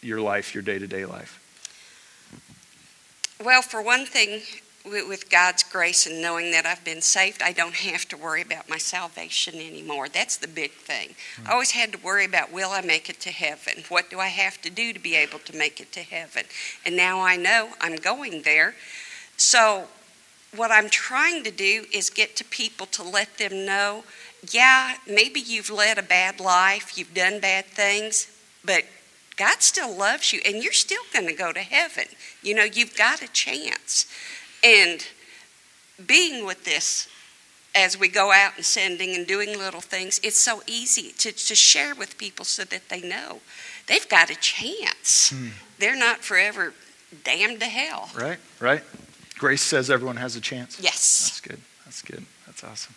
your 0.02 0.20
life, 0.20 0.54
your 0.54 0.64
day 0.64 0.80
to 0.80 0.88
day 0.88 1.06
life? 1.06 1.42
Well, 3.42 3.62
for 3.62 3.82
one 3.82 4.06
thing, 4.06 4.42
with 4.86 5.30
God's 5.30 5.64
grace 5.64 6.06
and 6.06 6.22
knowing 6.22 6.52
that 6.52 6.66
I've 6.66 6.84
been 6.84 7.02
saved, 7.02 7.42
I 7.42 7.52
don't 7.52 7.76
have 7.76 8.08
to 8.10 8.18
worry 8.18 8.42
about 8.42 8.70
my 8.70 8.78
salvation 8.78 9.56
anymore. 9.56 10.08
That's 10.10 10.38
the 10.38 10.48
big 10.48 10.72
thing. 10.72 11.16
I 11.46 11.54
always 11.54 11.72
had 11.72 11.92
to 11.94 11.98
worry 12.00 12.26
about 12.26 12.52
will 12.52 12.72
I 12.72 12.82
make 12.82 13.10
it 13.10 13.20
to 13.22 13.32
heaven? 13.32 13.84
What 13.90 14.10
do 14.10 14.20
I 14.20 14.28
have 14.28 14.62
to 14.62 14.70
do 14.70 14.94
to 14.94 15.00
be 15.00 15.16
able 15.16 15.40
to 15.40 15.56
make 15.56 15.80
it 15.80 15.92
to 15.94 16.02
heaven? 16.02 16.44
And 16.86 16.96
now 16.96 17.22
I 17.22 17.36
know 17.36 17.72
I'm 17.82 17.96
going 17.96 18.44
there. 18.44 18.76
So, 19.38 19.88
what 20.56 20.72
I'm 20.72 20.90
trying 20.90 21.44
to 21.44 21.52
do 21.52 21.86
is 21.94 22.10
get 22.10 22.38
to 22.38 22.46
people 22.46 22.86
to 22.88 23.04
let 23.04 23.38
them 23.38 23.66
know 23.66 24.06
yeah, 24.52 24.96
maybe 25.08 25.40
you've 25.40 25.70
led 25.70 25.98
a 25.98 26.04
bad 26.04 26.40
life, 26.40 26.98
you've 26.98 27.14
done 27.14 27.40
bad 27.40 27.66
things, 27.66 28.28
but 28.64 28.84
God 29.38 29.62
still 29.62 29.96
loves 29.96 30.32
you 30.32 30.40
and 30.46 30.64
you're 30.64 30.74
still 30.74 31.02
going 31.14 31.28
to 31.28 31.34
go 31.34 31.52
to 31.52 31.60
heaven. 31.60 32.06
You 32.42 32.56
know, 32.56 32.64
you've 32.64 32.96
got 32.96 33.22
a 33.22 33.28
chance. 33.28 34.06
And 34.66 35.06
being 36.08 36.44
with 36.44 36.66
this 36.66 37.08
as 37.76 38.00
we 38.00 38.08
go 38.08 38.32
out 38.32 38.54
and 38.56 38.66
sending 38.66 39.14
and 39.14 39.28
doing 39.28 39.58
little 39.58 39.82
things, 39.82 40.20
it's 40.24 40.40
so 40.40 40.64
easy 40.66 41.12
to, 41.20 41.32
to 41.32 41.54
share 41.54 41.94
with 41.94 42.18
people 42.18 42.46
so 42.46 42.64
that 42.64 42.90
they 42.90 43.02
know 43.02 43.42
they've 43.88 44.10
got 44.10 44.32
a 44.32 44.36
chance. 44.36 45.30
Hmm. 45.30 45.50
They're 45.78 45.96
not 45.96 46.24
forever 46.24 46.74
damned 47.24 47.60
to 47.60 47.68
hell. 47.68 48.10
Right, 48.16 48.40
right. 48.60 48.82
Grace 49.38 49.62
says 49.62 49.92
everyone 49.92 50.16
has 50.16 50.36
a 50.36 50.42
chance. 50.42 50.80
Yes. 50.82 51.30
That's 51.30 51.42
good. 51.42 51.62
That's 51.84 52.02
good. 52.02 52.26
That's 52.48 52.64
awesome. 52.64 52.96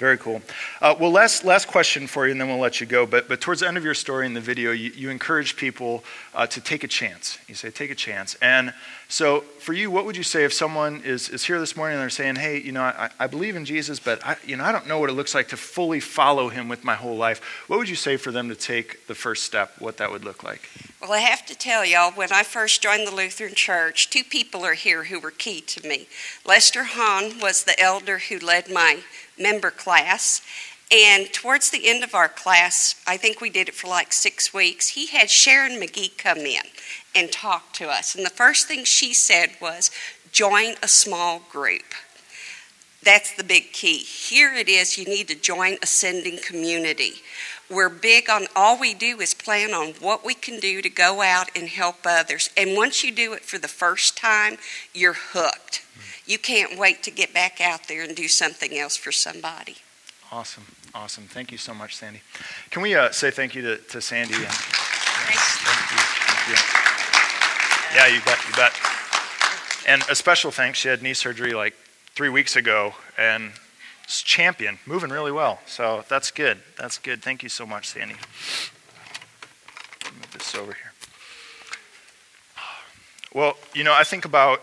Very 0.00 0.16
cool. 0.16 0.40
Uh, 0.80 0.94
well, 0.98 1.10
last, 1.10 1.44
last 1.44 1.68
question 1.68 2.06
for 2.06 2.24
you, 2.24 2.32
and 2.32 2.40
then 2.40 2.48
we'll 2.48 2.56
let 2.56 2.80
you 2.80 2.86
go. 2.86 3.04
But, 3.04 3.28
but 3.28 3.42
towards 3.42 3.60
the 3.60 3.68
end 3.68 3.76
of 3.76 3.84
your 3.84 3.92
story 3.92 4.24
in 4.24 4.32
the 4.32 4.40
video, 4.40 4.72
you, 4.72 4.90
you 4.92 5.10
encourage 5.10 5.56
people 5.56 6.02
uh, 6.34 6.46
to 6.46 6.60
take 6.62 6.84
a 6.84 6.88
chance. 6.88 7.36
You 7.48 7.54
say, 7.54 7.70
take 7.70 7.90
a 7.90 7.94
chance. 7.94 8.34
And 8.40 8.72
so, 9.08 9.40
for 9.58 9.74
you, 9.74 9.90
what 9.90 10.06
would 10.06 10.16
you 10.16 10.22
say 10.22 10.44
if 10.44 10.54
someone 10.54 11.02
is, 11.04 11.28
is 11.28 11.44
here 11.44 11.60
this 11.60 11.76
morning 11.76 11.96
and 11.96 12.02
they're 12.02 12.08
saying, 12.08 12.36
hey, 12.36 12.62
you 12.62 12.72
know, 12.72 12.80
I, 12.80 13.10
I 13.18 13.26
believe 13.26 13.56
in 13.56 13.66
Jesus, 13.66 14.00
but 14.00 14.24
I, 14.24 14.36
you 14.46 14.56
know, 14.56 14.64
I 14.64 14.72
don't 14.72 14.86
know 14.86 14.98
what 14.98 15.10
it 15.10 15.12
looks 15.12 15.34
like 15.34 15.48
to 15.48 15.58
fully 15.58 16.00
follow 16.00 16.48
him 16.48 16.70
with 16.70 16.82
my 16.82 16.94
whole 16.94 17.16
life? 17.16 17.66
What 17.68 17.78
would 17.78 17.88
you 17.90 17.94
say 17.94 18.16
for 18.16 18.32
them 18.32 18.48
to 18.48 18.54
take 18.54 19.06
the 19.06 19.14
first 19.14 19.44
step, 19.44 19.72
what 19.80 19.98
that 19.98 20.10
would 20.10 20.24
look 20.24 20.42
like? 20.42 20.62
Well, 21.02 21.12
I 21.12 21.18
have 21.18 21.44
to 21.46 21.54
tell 21.54 21.84
y'all, 21.84 22.12
when 22.12 22.32
I 22.32 22.42
first 22.42 22.82
joined 22.82 23.06
the 23.06 23.14
Lutheran 23.14 23.54
Church, 23.54 24.08
two 24.08 24.24
people 24.24 24.64
are 24.64 24.74
here 24.74 25.04
who 25.04 25.20
were 25.20 25.30
key 25.30 25.60
to 25.60 25.86
me. 25.86 26.08
Lester 26.46 26.84
Hahn 26.84 27.38
was 27.40 27.64
the 27.64 27.78
elder 27.78 28.18
who 28.18 28.38
led 28.38 28.70
my 28.70 29.00
member 29.40 29.70
class. 29.70 30.42
And 30.92 31.32
towards 31.32 31.70
the 31.70 31.88
end 31.88 32.02
of 32.02 32.14
our 32.14 32.28
class, 32.28 33.00
I 33.06 33.16
think 33.16 33.40
we 33.40 33.48
did 33.50 33.68
it 33.68 33.74
for 33.74 33.86
like 33.86 34.12
six 34.12 34.52
weeks, 34.52 34.88
he 34.88 35.06
had 35.06 35.30
Sharon 35.30 35.80
McGee 35.80 36.18
come 36.18 36.38
in 36.38 36.62
and 37.14 37.30
talk 37.30 37.72
to 37.74 37.88
us. 37.88 38.14
And 38.14 38.26
the 38.26 38.30
first 38.30 38.66
thing 38.66 38.84
she 38.84 39.14
said 39.14 39.50
was, 39.60 39.90
join 40.32 40.74
a 40.82 40.88
small 40.88 41.42
group. 41.50 41.94
That's 43.02 43.34
the 43.34 43.44
big 43.44 43.72
key. 43.72 43.98
Here 43.98 44.52
it 44.52 44.68
is 44.68 44.98
you 44.98 45.04
need 45.06 45.28
to 45.28 45.34
join 45.34 45.76
a 45.82 45.86
sending 45.86 46.38
community. 46.38 47.14
We're 47.70 47.88
big 47.88 48.28
on 48.28 48.46
all 48.56 48.78
we 48.78 48.94
do 48.94 49.20
is 49.20 49.32
plan 49.32 49.72
on 49.72 49.94
what 50.00 50.24
we 50.24 50.34
can 50.34 50.58
do 50.58 50.82
to 50.82 50.90
go 50.90 51.22
out 51.22 51.50
and 51.54 51.68
help 51.68 51.98
others. 52.04 52.50
And 52.56 52.76
once 52.76 53.04
you 53.04 53.12
do 53.12 53.32
it 53.32 53.44
for 53.44 53.58
the 53.58 53.68
first 53.68 54.16
time, 54.16 54.58
you're 54.92 55.16
hooked 55.16 55.82
you 56.30 56.38
can't 56.38 56.78
wait 56.78 57.02
to 57.02 57.10
get 57.10 57.34
back 57.34 57.60
out 57.60 57.88
there 57.88 58.04
and 58.04 58.14
do 58.14 58.28
something 58.28 58.78
else 58.78 58.96
for 58.96 59.10
somebody. 59.10 59.76
Awesome. 60.30 60.64
Awesome. 60.94 61.24
Thank 61.24 61.50
you 61.50 61.58
so 61.58 61.74
much, 61.74 61.96
Sandy. 61.96 62.20
Can 62.70 62.82
we 62.82 62.94
uh, 62.94 63.10
say 63.10 63.32
thank 63.32 63.56
you 63.56 63.62
to, 63.62 63.76
to 63.76 64.00
Sandy? 64.00 64.34
And, 64.34 64.44
thank 64.46 65.34
you. 65.34 65.98
Thank 66.30 66.48
you. 66.48 66.56
Yeah, 67.96 68.06
you 68.06 68.20
bet. 68.24 68.38
You 68.48 68.54
bet. 68.54 68.72
And 69.88 70.02
a 70.08 70.14
special 70.14 70.52
thanks. 70.52 70.78
She 70.78 70.88
had 70.88 71.02
knee 71.02 71.14
surgery 71.14 71.52
like 71.52 71.74
three 72.14 72.28
weeks 72.28 72.54
ago 72.54 72.94
and 73.18 73.52
champion, 74.10 74.78
moving 74.86 75.10
really 75.10 75.32
well. 75.32 75.60
So 75.66 76.04
that's 76.08 76.30
good. 76.30 76.58
That's 76.76 76.98
good. 76.98 77.22
Thank 77.22 77.42
you 77.42 77.48
so 77.48 77.64
much, 77.64 77.88
Sandy. 77.88 78.14
Move 80.14 80.30
this 80.32 80.54
over 80.54 80.72
here. 80.72 80.92
Well, 83.32 83.56
you 83.74 83.84
know, 83.84 83.94
I 83.94 84.02
think 84.02 84.24
about 84.24 84.60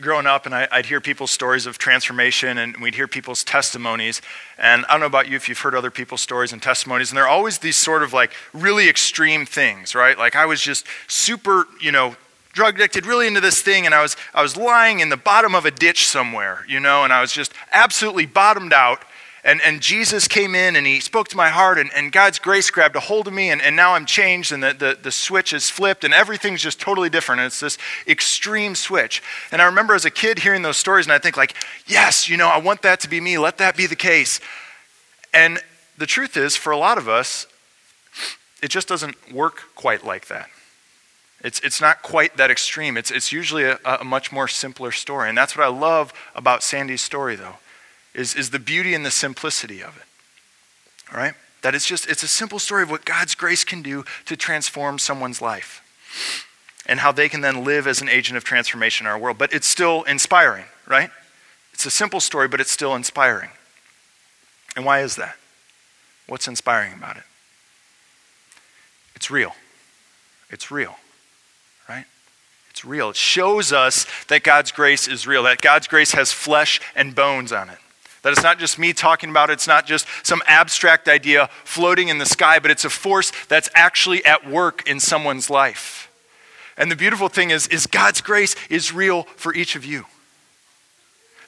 growing 0.00 0.26
up 0.26 0.44
and 0.44 0.54
I, 0.54 0.68
would 0.74 0.86
hear 0.86 1.00
people's 1.00 1.30
stories 1.30 1.66
of 1.66 1.78
transformation 1.78 2.58
and 2.58 2.76
we'd 2.78 2.94
hear 2.94 3.06
people's 3.06 3.44
testimonies. 3.44 4.20
And 4.58 4.84
I 4.86 4.92
don't 4.92 5.00
know 5.00 5.06
about 5.06 5.28
you 5.28 5.36
if 5.36 5.48
you've 5.48 5.60
heard 5.60 5.74
other 5.74 5.90
people's 5.90 6.20
stories 6.20 6.52
and 6.52 6.62
testimonies, 6.62 7.10
and 7.10 7.16
they're 7.16 7.28
always 7.28 7.58
these 7.58 7.76
sort 7.76 8.02
of 8.02 8.12
like 8.12 8.32
really 8.52 8.88
extreme 8.88 9.46
things, 9.46 9.94
right? 9.94 10.18
Like 10.18 10.36
I 10.36 10.46
was 10.46 10.60
just 10.60 10.86
super, 11.06 11.66
you 11.80 11.92
know, 11.92 12.16
drug 12.54 12.76
addicted, 12.76 13.04
really 13.04 13.26
into 13.26 13.40
this 13.40 13.60
thing, 13.60 13.84
and 13.84 13.94
I 13.94 14.00
was 14.00 14.16
I 14.32 14.42
was 14.42 14.56
lying 14.56 15.00
in 15.00 15.10
the 15.10 15.16
bottom 15.16 15.54
of 15.54 15.66
a 15.66 15.70
ditch 15.70 16.06
somewhere, 16.06 16.64
you 16.68 16.80
know, 16.80 17.04
and 17.04 17.12
I 17.12 17.20
was 17.20 17.32
just 17.32 17.52
absolutely 17.72 18.26
bottomed 18.26 18.72
out. 18.72 19.04
And, 19.46 19.60
and 19.60 19.82
Jesus 19.82 20.26
came 20.26 20.54
in 20.54 20.74
and 20.74 20.86
he 20.86 21.00
spoke 21.00 21.28
to 21.28 21.36
my 21.36 21.50
heart, 21.50 21.78
and, 21.78 21.90
and 21.94 22.10
God's 22.10 22.38
grace 22.38 22.70
grabbed 22.70 22.96
a 22.96 23.00
hold 23.00 23.28
of 23.28 23.34
me, 23.34 23.50
and, 23.50 23.60
and 23.60 23.76
now 23.76 23.92
I'm 23.92 24.06
changed, 24.06 24.52
and 24.52 24.62
the, 24.62 24.72
the, 24.72 24.98
the 25.02 25.12
switch 25.12 25.52
is 25.52 25.68
flipped, 25.68 26.02
and 26.02 26.14
everything's 26.14 26.62
just 26.62 26.80
totally 26.80 27.10
different. 27.10 27.42
And 27.42 27.48
it's 27.48 27.60
this 27.60 27.76
extreme 28.06 28.74
switch. 28.74 29.22
And 29.52 29.60
I 29.60 29.66
remember 29.66 29.94
as 29.94 30.06
a 30.06 30.10
kid 30.10 30.38
hearing 30.38 30.62
those 30.62 30.78
stories, 30.78 31.04
and 31.04 31.12
I 31.12 31.18
think, 31.18 31.36
like, 31.36 31.54
yes, 31.86 32.26
you 32.26 32.38
know, 32.38 32.48
I 32.48 32.56
want 32.56 32.80
that 32.82 33.00
to 33.00 33.08
be 33.08 33.20
me. 33.20 33.36
Let 33.36 33.58
that 33.58 33.76
be 33.76 33.86
the 33.86 33.96
case. 33.96 34.40
And 35.34 35.62
the 35.98 36.06
truth 36.06 36.38
is, 36.38 36.56
for 36.56 36.70
a 36.70 36.78
lot 36.78 36.96
of 36.96 37.06
us, 37.06 37.46
it 38.62 38.68
just 38.68 38.88
doesn't 38.88 39.30
work 39.30 39.64
quite 39.74 40.06
like 40.06 40.28
that. 40.28 40.48
It's, 41.44 41.60
it's 41.60 41.80
not 41.80 42.02
quite 42.02 42.36
that 42.38 42.50
extreme. 42.50 42.96
It's, 42.96 43.12
it's 43.12 43.30
usually 43.30 43.64
a, 43.64 43.78
a 43.84 44.02
much 44.02 44.32
more 44.32 44.48
simpler 44.48 44.90
story. 44.90 45.28
And 45.28 45.38
that's 45.38 45.56
what 45.56 45.64
I 45.64 45.68
love 45.68 46.12
about 46.34 46.64
Sandy's 46.64 47.02
story, 47.02 47.36
though 47.36 47.58
is, 48.14 48.34
is 48.34 48.50
the 48.50 48.58
beauty 48.58 48.94
and 48.94 49.04
the 49.04 49.10
simplicity 49.10 49.82
of 49.82 49.96
it. 49.96 51.12
All 51.12 51.20
right? 51.20 51.34
That 51.62 51.74
it's 51.74 51.86
just, 51.86 52.08
it's 52.08 52.22
a 52.22 52.28
simple 52.28 52.58
story 52.58 52.82
of 52.84 52.90
what 52.90 53.04
God's 53.04 53.34
grace 53.34 53.64
can 53.64 53.82
do 53.82 54.04
to 54.26 54.36
transform 54.36 54.98
someone's 54.98 55.42
life 55.42 55.82
and 56.86 57.00
how 57.00 57.12
they 57.12 57.28
can 57.28 57.40
then 57.40 57.64
live 57.64 57.86
as 57.86 58.00
an 58.00 58.08
agent 58.08 58.36
of 58.36 58.44
transformation 58.44 59.06
in 59.06 59.10
our 59.10 59.18
world. 59.18 59.38
But 59.38 59.52
it's 59.52 59.66
still 59.66 60.02
inspiring, 60.04 60.66
right? 60.86 61.10
It's 61.72 61.86
a 61.86 61.90
simple 61.90 62.20
story, 62.20 62.46
but 62.46 62.60
it's 62.60 62.70
still 62.70 62.94
inspiring. 62.94 63.50
And 64.76 64.84
why 64.84 65.00
is 65.00 65.16
that? 65.16 65.36
What's 66.26 66.46
inspiring 66.46 66.92
about 66.94 67.16
it? 67.16 67.24
It's 69.16 69.30
real. 69.30 69.54
It's 70.50 70.70
real, 70.70 70.96
right? 71.88 72.04
It's 72.70 72.84
real. 72.84 73.10
It 73.10 73.16
shows 73.16 73.72
us 73.72 74.06
that 74.28 74.42
God's 74.42 74.72
grace 74.72 75.06
is 75.06 75.26
real, 75.26 75.44
that 75.44 75.60
God's 75.60 75.86
grace 75.86 76.12
has 76.12 76.32
flesh 76.32 76.80
and 76.96 77.14
bones 77.14 77.52
on 77.52 77.68
it. 77.70 77.78
That 78.22 78.32
it's 78.32 78.42
not 78.42 78.58
just 78.58 78.78
me 78.78 78.94
talking 78.94 79.28
about 79.28 79.50
it, 79.50 79.54
it's 79.54 79.68
not 79.68 79.86
just 79.86 80.06
some 80.22 80.42
abstract 80.46 81.08
idea 81.08 81.50
floating 81.62 82.08
in 82.08 82.18
the 82.18 82.26
sky, 82.26 82.58
but 82.58 82.70
it's 82.70 82.84
a 82.84 82.90
force 82.90 83.32
that's 83.48 83.68
actually 83.74 84.24
at 84.24 84.48
work 84.48 84.88
in 84.88 84.98
someone's 84.98 85.50
life. 85.50 86.10
And 86.76 86.90
the 86.90 86.96
beautiful 86.96 87.28
thing 87.28 87.50
is, 87.50 87.66
is 87.68 87.86
God's 87.86 88.20
grace 88.20 88.56
is 88.70 88.92
real 88.92 89.24
for 89.36 89.54
each 89.54 89.76
of 89.76 89.84
you. 89.84 90.06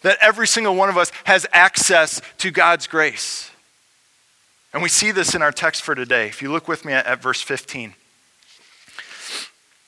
That 0.03 0.19
every 0.21 0.47
single 0.47 0.77
one 0.77 0.89
of 0.91 0.99
us 0.99 1.11
has 1.25 1.47
access 1.51 2.21
to 2.39 2.51
God's 2.51 2.87
grace. 2.87 3.51
And 4.73 4.83
we 4.83 4.91
see 4.91 5.11
this 5.11 5.35
in 5.35 5.41
our 5.41 5.53
text 5.53 5.83
for 5.83 5.95
today. 5.95 6.29
If 6.29 6.43
you 6.43 6.53
look 6.53 6.69
with 6.69 6.85
me 6.85 6.93
at, 6.93 7.07
at 7.07 7.23
verse 7.23 7.41
15. 7.41 7.95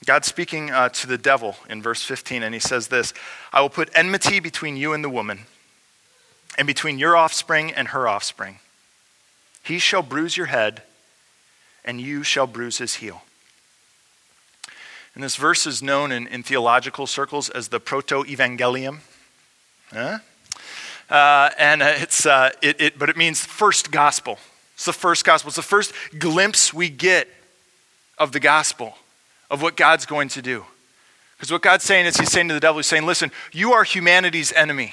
God's 0.09 0.27
speaking 0.27 0.71
uh, 0.71 0.89
to 0.89 1.07
the 1.07 1.19
devil 1.19 1.57
in 1.69 1.83
verse 1.83 2.03
15, 2.03 2.43
and 2.43 2.55
he 2.55 2.61
says 2.61 2.89
this 2.89 3.13
I 3.53 3.61
will 3.61 3.69
put 3.69 3.91
enmity 3.95 4.41
between 4.41 4.75
you 4.75 4.95
and 4.95 5.05
the 5.05 5.11
woman 5.11 5.41
and 6.57 6.67
between 6.67 6.99
your 6.99 7.15
offspring 7.15 7.75
and 7.75 7.89
her 7.89 8.09
offspring. 8.09 8.61
He 9.63 9.79
shall 9.79 10.01
bruise 10.01 10.35
your 10.35 10.47
head, 10.47 10.83
and 11.85 12.01
you 12.01 12.23
shall 12.23 12.47
bruise 12.47 12.79
his 12.79 12.95
heel. 12.95 13.21
And 15.15 15.23
this 15.23 15.37
verse 15.37 15.67
is 15.67 15.83
known 15.83 16.11
in, 16.11 16.27
in 16.27 16.43
theological 16.43 17.07
circles 17.07 17.51
as 17.51 17.69
the 17.69 17.79
proto 17.79 18.25
evangelium. 18.25 19.01
Huh? 19.93 20.21
Uh, 21.11 21.51
and 21.59 21.83
it's, 21.83 22.25
uh, 22.25 22.49
it, 22.63 22.81
it, 22.81 22.99
but 22.99 23.11
it 23.11 23.19
means 23.19 23.45
first 23.45 23.91
gospel. 23.91 24.39
It's 24.73 24.87
the 24.87 24.95
first 24.95 25.27
gospel. 25.27 25.49
It's 25.49 25.57
the 25.57 25.63
first 25.63 25.93
glimpse 26.19 26.73
we 26.73 26.89
get 26.89 27.29
of 28.17 28.33
the 28.33 28.41
gospel, 28.41 28.97
of 29.51 29.63
what 29.63 29.77
God's 29.77 30.07
going 30.07 30.29
to 30.31 30.43
do. 30.43 30.65
Because 31.37 31.53
what 31.53 31.63
God's 31.63 31.85
saying 31.85 32.07
is, 32.07 32.17
He's 32.17 32.31
saying 32.31 32.49
to 32.49 32.55
the 32.55 32.61
devil, 32.61 32.79
He's 32.79 32.87
saying, 32.87 33.07
listen, 33.07 33.31
you 33.53 33.73
are 33.73 33.85
humanity's 33.85 34.53
enemy. 34.53 34.93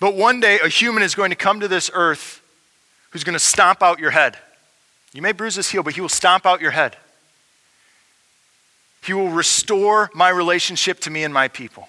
But 0.00 0.14
one 0.16 0.40
day, 0.40 0.58
a 0.62 0.68
human 0.68 1.02
is 1.02 1.14
going 1.14 1.30
to 1.30 1.36
come 1.36 1.60
to 1.60 1.68
this 1.68 1.90
earth 1.94 2.42
who's 3.10 3.24
going 3.24 3.34
to 3.34 3.38
stomp 3.38 3.82
out 3.82 4.00
your 4.00 4.10
head. 4.10 4.36
You 5.12 5.22
may 5.22 5.32
bruise 5.32 5.54
his 5.54 5.70
heel, 5.70 5.84
but 5.84 5.94
he 5.94 6.00
will 6.00 6.08
stomp 6.08 6.44
out 6.44 6.60
your 6.60 6.72
head. 6.72 6.96
He 9.04 9.12
will 9.12 9.30
restore 9.30 10.10
my 10.14 10.30
relationship 10.30 10.98
to 11.00 11.10
me 11.10 11.22
and 11.22 11.32
my 11.32 11.46
people. 11.46 11.88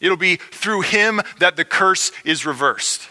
It'll 0.00 0.16
be 0.16 0.36
through 0.36 0.82
him 0.82 1.20
that 1.40 1.56
the 1.56 1.64
curse 1.64 2.12
is 2.24 2.46
reversed. 2.46 3.08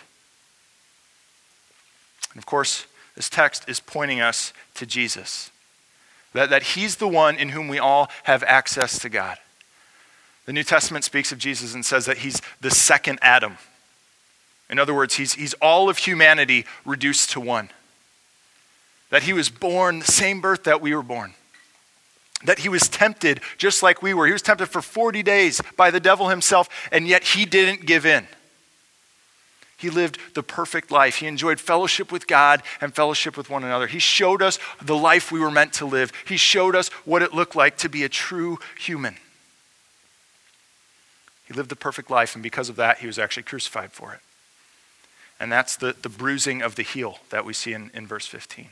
And 2.32 2.39
of 2.39 2.46
course, 2.46 2.86
this 3.15 3.30
text 3.30 3.68
is 3.68 3.80
pointing 3.80 4.22
us 4.22 4.54
to 4.76 4.86
Jesus. 4.86 5.52
That, 6.34 6.50
that 6.50 6.63
he's 6.63 6.98
the 6.98 7.08
one 7.08 7.36
in 7.36 7.50
whom 7.50 7.68
we 7.68 7.80
all 7.80 8.10
have 8.24 8.44
access 8.44 9.00
to 9.00 9.10
God. 9.10 9.38
The 10.46 10.54
New 10.54 10.63
Testament 10.63 11.06
speaks 11.06 11.32
of 11.32 11.38
Jesus 11.38 11.74
and 11.74 11.86
says 11.86 12.06
that 12.06 12.20
he's 12.20 12.42
the 12.62 12.72
second 12.72 13.20
Adam. 13.22 13.58
In 14.70 14.80
other 14.80 14.94
words, 14.94 15.15
he's, 15.15 15.34
he's 15.34 15.54
all 15.56 15.89
of 15.89 15.98
humanity 15.98 16.65
reduced 16.86 17.32
to 17.32 17.39
one. 17.39 17.70
That 19.10 19.24
he 19.24 19.34
was 19.34 19.50
born 19.50 20.00
the 20.00 20.06
same 20.06 20.42
birth 20.42 20.63
that 20.63 20.82
we 20.82 20.96
were 20.96 21.04
born. 21.04 21.34
That 22.46 22.60
he 22.60 22.70
was 22.70 22.88
tempted 22.88 23.42
just 23.58 23.84
like 23.84 24.02
we 24.02 24.13
were. 24.13 24.28
He 24.28 24.34
was 24.34 24.42
tempted 24.42 24.68
for 24.68 24.82
40 24.82 25.24
days 25.24 25.62
by 25.76 25.92
the 25.92 26.00
devil 26.00 26.30
himself, 26.30 26.70
and 26.92 27.08
yet 27.08 27.24
he 27.24 27.46
didn't 27.46 27.86
give 27.86 28.06
in. 28.06 28.28
He 29.80 29.89
lived 29.89 30.20
the 30.34 30.44
perfect 30.44 30.92
life. 30.92 31.15
He 31.15 31.26
enjoyed 31.26 31.58
fellowship 31.58 32.12
with 32.12 32.28
God 32.28 32.62
and 32.82 32.94
fellowship 32.94 33.38
with 33.38 33.50
one 33.50 33.63
another. 33.63 33.88
He 33.88 34.00
showed 34.00 34.42
us 34.42 34.60
the 34.82 34.96
life 34.96 35.32
we 35.32 35.39
were 35.39 35.50
meant 35.50 35.72
to 35.74 35.86
live. 35.86 36.12
He 36.28 36.36
showed 36.36 36.76
us 36.76 36.89
what 37.06 37.22
it 37.22 37.34
looked 37.34 37.56
like 37.56 37.78
to 37.78 37.88
be 37.88 38.04
a 38.04 38.10
true 38.10 38.60
human. 38.78 39.15
He 41.48 41.54
lived 41.54 41.70
the 41.70 41.78
perfect 41.78 42.12
life, 42.12 42.36
and 42.36 42.44
because 42.44 42.68
of 42.68 42.76
that, 42.76 42.98
he 42.98 43.08
was 43.08 43.18
actually 43.18 43.44
crucified 43.44 43.94
for 43.94 44.13
it. 44.13 44.20
And 45.39 45.50
that's 45.50 45.78
the, 45.78 45.96
the 46.02 46.10
bruising 46.10 46.62
of 46.62 46.76
the 46.76 46.84
heel 46.84 47.20
that 47.30 47.46
we 47.46 47.54
see 47.54 47.72
in, 47.72 47.89
in 47.94 48.06
verse 48.06 48.28
15. 48.28 48.68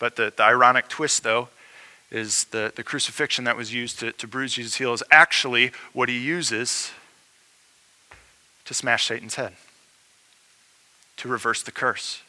But 0.00 0.16
the, 0.16 0.32
the 0.36 0.42
ironic 0.42 0.88
twist, 0.88 1.22
though, 1.22 1.50
is 2.10 2.44
the, 2.46 2.72
the 2.74 2.82
crucifixion 2.82 3.44
that 3.44 3.56
was 3.56 3.72
used 3.72 4.00
to, 4.00 4.10
to 4.10 4.26
bruise 4.26 4.54
Jesus' 4.54 4.74
heel 4.74 4.92
is 4.92 5.04
actually 5.12 5.70
what 5.92 6.08
he 6.08 6.18
uses 6.18 6.90
to 8.70 8.74
smash 8.74 9.06
Satan's 9.06 9.34
head, 9.34 9.54
to 11.16 11.26
reverse 11.26 11.60
the 11.60 11.72
curse. 11.72 12.22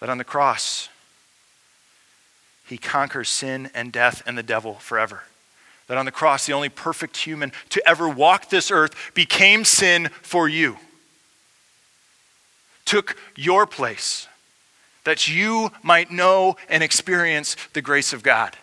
That 0.00 0.08
on 0.08 0.18
the 0.18 0.24
cross, 0.24 0.88
he 2.66 2.76
conquers 2.76 3.28
sin 3.28 3.70
and 3.72 3.92
death 3.92 4.24
and 4.26 4.36
the 4.36 4.42
devil 4.42 4.74
forever. 4.74 5.22
That 5.86 5.98
on 5.98 6.04
the 6.04 6.10
cross, 6.10 6.46
the 6.46 6.52
only 6.52 6.68
perfect 6.68 7.16
human 7.18 7.52
to 7.68 7.80
ever 7.88 8.08
walk 8.08 8.50
this 8.50 8.72
earth 8.72 9.12
became 9.14 9.64
sin 9.64 10.08
for 10.20 10.48
you, 10.48 10.78
took 12.84 13.16
your 13.36 13.68
place, 13.68 14.26
that 15.04 15.28
you 15.28 15.70
might 15.80 16.10
know 16.10 16.56
and 16.68 16.82
experience 16.82 17.54
the 17.72 17.82
grace 17.82 18.12
of 18.12 18.24
God. 18.24 18.56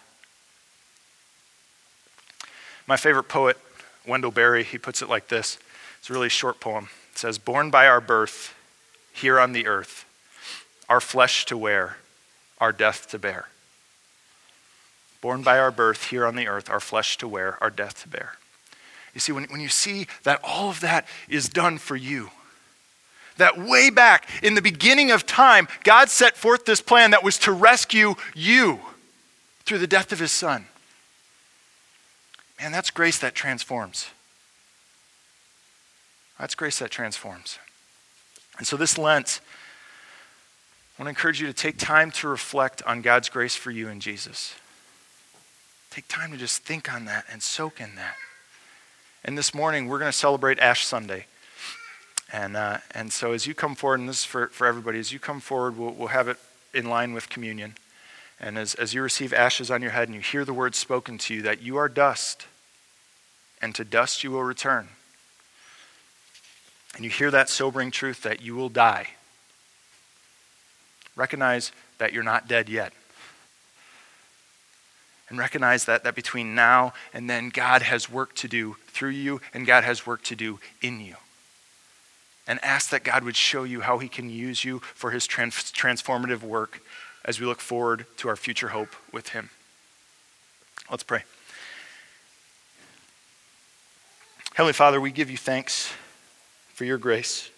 My 2.87 2.97
favorite 2.97 3.29
poet, 3.29 3.57
Wendell 4.05 4.31
Berry, 4.31 4.65
he 4.65 4.77
puts 4.77 5.01
it 5.01 5.07
like 5.07 5.29
this 5.29 5.59
it's 6.07 6.11
a 6.11 6.13
really 6.13 6.29
short 6.29 6.61
poem. 6.61 6.87
It 7.11 7.17
says, 7.17 7.37
Born 7.37 7.69
by 7.69 7.85
our 7.85 7.99
birth, 7.99 8.55
here 9.11 9.37
on 9.41 9.51
the 9.51 9.67
earth, 9.67 10.05
our 10.87 11.01
flesh 11.01 11.45
to 11.47 11.57
wear, 11.57 11.97
our 12.59 12.71
death 12.71 13.09
to 13.09 13.19
bear. 13.19 13.49
Born 15.19 15.41
by 15.43 15.59
our 15.59 15.69
birth, 15.69 16.05
here 16.05 16.25
on 16.25 16.37
the 16.37 16.47
earth, 16.47 16.69
our 16.69 16.79
flesh 16.79 17.17
to 17.17 17.27
wear, 17.27 17.61
our 17.61 17.69
death 17.69 18.03
to 18.03 18.07
bear. 18.07 18.37
You 19.13 19.19
see, 19.19 19.33
when, 19.33 19.43
when 19.49 19.59
you 19.59 19.67
see 19.67 20.07
that 20.23 20.39
all 20.45 20.69
of 20.69 20.79
that 20.79 21.05
is 21.27 21.49
done 21.49 21.77
for 21.77 21.97
you, 21.97 22.29
that 23.35 23.57
way 23.57 23.89
back 23.89 24.29
in 24.41 24.53
the 24.53 24.61
beginning 24.61 25.11
of 25.11 25.25
time, 25.25 25.67
God 25.83 26.09
set 26.09 26.37
forth 26.37 26.63
this 26.63 26.79
plan 26.79 27.11
that 27.11 27.21
was 27.21 27.37
to 27.39 27.51
rescue 27.51 28.15
you 28.33 28.79
through 29.65 29.79
the 29.79 29.87
death 29.87 30.13
of 30.13 30.19
his 30.19 30.31
son. 30.31 30.67
Man, 32.61 32.71
that's 32.71 32.91
grace 32.91 33.19
that 33.19 33.35
transforms. 33.35 34.07
That's 36.39 36.55
grace 36.55 36.79
that 36.79 36.91
transforms. 36.91 37.59
And 38.57 38.65
so 38.65 38.77
this 38.77 38.97
Lent, 38.97 39.41
I 40.97 41.01
want 41.01 41.07
to 41.07 41.09
encourage 41.09 41.39
you 41.41 41.47
to 41.47 41.53
take 41.53 41.77
time 41.77 42.11
to 42.11 42.27
reflect 42.27 42.81
on 42.83 43.01
God's 43.01 43.29
grace 43.29 43.55
for 43.55 43.71
you 43.71 43.87
in 43.87 43.99
Jesus. 43.99 44.55
Take 45.91 46.07
time 46.07 46.31
to 46.31 46.37
just 46.37 46.63
think 46.63 46.93
on 46.93 47.05
that 47.05 47.25
and 47.31 47.41
soak 47.41 47.79
in 47.79 47.95
that. 47.95 48.15
And 49.23 49.37
this 49.37 49.53
morning, 49.53 49.87
we're 49.87 49.99
going 49.99 50.11
to 50.11 50.17
celebrate 50.17 50.59
Ash 50.59 50.85
Sunday. 50.85 51.25
And, 52.31 52.57
uh, 52.57 52.79
and 52.91 53.11
so 53.11 53.31
as 53.31 53.47
you 53.47 53.53
come 53.53 53.75
forward, 53.75 53.99
and 53.99 54.09
this 54.09 54.19
is 54.19 54.25
for, 54.25 54.47
for 54.47 54.67
everybody, 54.67 54.99
as 54.99 55.11
you 55.11 55.19
come 55.19 55.39
forward, 55.39 55.77
we'll, 55.77 55.91
we'll 55.91 56.09
have 56.09 56.27
it 56.27 56.37
in 56.73 56.89
line 56.89 57.13
with 57.13 57.29
communion. 57.29 57.75
And 58.39 58.57
as, 58.57 58.75
as 58.75 58.93
you 58.93 59.01
receive 59.01 59.33
ashes 59.33 59.71
on 59.71 59.81
your 59.81 59.91
head 59.91 60.07
and 60.07 60.15
you 60.15 60.21
hear 60.21 60.45
the 60.45 60.53
words 60.53 60.77
spoken 60.77 61.17
to 61.19 61.33
you 61.33 61.41
that 61.43 61.61
you 61.61 61.77
are 61.77 61.89
dust, 61.89 62.45
and 63.61 63.73
to 63.75 63.83
dust 63.83 64.23
you 64.23 64.31
will 64.31 64.43
return. 64.43 64.89
And 66.97 67.05
you 67.05 67.11
hear 67.11 67.29
that 67.29 67.47
sobering 67.47 67.91
truth 67.91 68.23
that 68.23 68.41
you 68.41 68.55
will 68.55 68.69
die. 68.69 69.09
Recognize 71.15 71.71
that 71.99 72.11
you're 72.11 72.23
not 72.23 72.47
dead 72.47 72.69
yet. 72.69 72.91
And 75.29 75.37
recognize 75.37 75.85
that, 75.85 76.03
that 76.03 76.15
between 76.15 76.55
now 76.55 76.93
and 77.13 77.29
then, 77.29 77.49
God 77.49 77.83
has 77.83 78.09
work 78.09 78.33
to 78.35 78.47
do 78.47 78.77
through 78.87 79.11
you, 79.11 79.41
and 79.53 79.67
God 79.67 79.83
has 79.83 80.07
work 80.07 80.23
to 80.23 80.35
do 80.35 80.59
in 80.81 80.99
you. 80.99 81.15
And 82.47 82.59
ask 82.63 82.89
that 82.89 83.03
God 83.03 83.23
would 83.23 83.35
show 83.35 83.63
you 83.63 83.81
how 83.81 83.99
He 83.99 84.07
can 84.07 84.29
use 84.29 84.63
you 84.63 84.79
for 84.79 85.11
His 85.11 85.27
trans- 85.27 85.71
transformative 85.71 86.41
work 86.41 86.81
as 87.23 87.39
we 87.39 87.45
look 87.45 87.59
forward 87.59 88.07
to 88.17 88.29
our 88.29 88.35
future 88.35 88.69
hope 88.69 88.95
with 89.11 89.29
Him. 89.29 89.51
Let's 90.89 91.03
pray. 91.03 91.23
Heavenly 94.55 94.73
Father, 94.73 94.99
we 94.99 95.11
give 95.11 95.29
you 95.29 95.37
thanks 95.37 95.91
for 96.77 96.85
your 96.85 96.99
grace. 96.99 97.49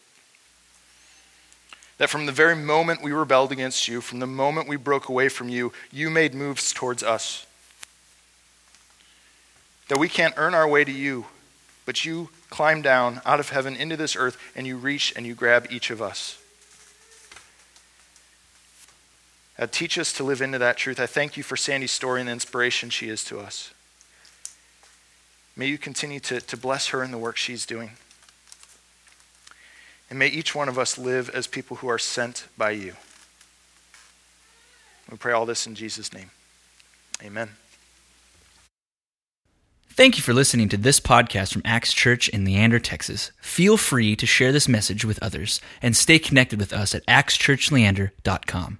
That 1.97 2.09
from 2.09 2.25
the 2.25 2.31
very 2.31 2.55
moment 2.55 3.03
we 3.03 3.11
rebelled 3.11 3.51
against 3.51 3.85
you, 3.89 3.99
from 3.99 4.19
the 4.19 4.25
moment 4.25 4.69
we 4.69 4.77
broke 4.77 5.09
away 5.09 5.27
from 5.27 5.49
you, 5.49 5.73
you 5.91 6.09
made 6.09 6.33
moves 6.33 6.71
towards 6.71 7.03
us. 7.03 7.45
That 9.89 9.97
we 9.97 10.07
can't 10.07 10.35
earn 10.37 10.53
our 10.53 10.65
way 10.65 10.85
to 10.85 10.91
you, 10.91 11.25
but 11.85 12.05
you 12.05 12.29
climb 12.49 12.81
down 12.81 13.19
out 13.25 13.41
of 13.41 13.49
heaven 13.49 13.75
into 13.75 13.97
this 13.97 14.15
earth 14.15 14.37
and 14.55 14.65
you 14.65 14.77
reach 14.77 15.11
and 15.17 15.25
you 15.25 15.35
grab 15.35 15.67
each 15.69 15.89
of 15.89 16.01
us. 16.01 16.41
Uh, 19.57 19.67
teach 19.69 19.97
us 19.97 20.13
to 20.13 20.23
live 20.23 20.41
into 20.41 20.59
that 20.59 20.77
truth. 20.77 20.97
I 20.97 21.07
thank 21.07 21.35
you 21.35 21.43
for 21.43 21.57
Sandy's 21.57 21.91
story 21.91 22.21
and 22.21 22.29
the 22.29 22.31
inspiration 22.31 22.89
she 22.89 23.09
is 23.09 23.25
to 23.25 23.37
us. 23.37 23.73
May 25.57 25.67
you 25.67 25.77
continue 25.77 26.21
to, 26.21 26.39
to 26.39 26.55
bless 26.55 26.87
her 26.87 27.03
in 27.03 27.11
the 27.11 27.17
work 27.17 27.35
she's 27.35 27.65
doing. 27.65 27.91
And 30.09 30.17
may 30.17 30.27
each 30.27 30.55
one 30.55 30.69
of 30.69 30.79
us 30.79 30.97
live 30.97 31.29
as 31.29 31.47
people 31.47 31.77
who 31.77 31.87
are 31.87 31.99
sent 31.99 32.47
by 32.57 32.71
you. 32.71 32.93
We 35.09 35.17
pray 35.17 35.33
all 35.33 35.45
this 35.45 35.67
in 35.67 35.75
Jesus' 35.75 36.13
name. 36.13 36.31
Amen. 37.23 37.49
Thank 39.89 40.15
you 40.15 40.23
for 40.23 40.33
listening 40.33 40.69
to 40.69 40.77
this 40.77 40.99
podcast 40.99 41.51
from 41.51 41.61
Acts 41.65 41.93
Church 41.93 42.29
in 42.29 42.45
Leander, 42.45 42.79
Texas. 42.79 43.31
Feel 43.41 43.75
free 43.75 44.15
to 44.15 44.25
share 44.25 44.53
this 44.53 44.67
message 44.69 45.03
with 45.03 45.21
others 45.21 45.59
and 45.81 45.95
stay 45.95 46.19
connected 46.19 46.57
with 46.57 46.71
us 46.71 46.95
at 46.95 47.05
actschurchleander.com. 47.05 48.79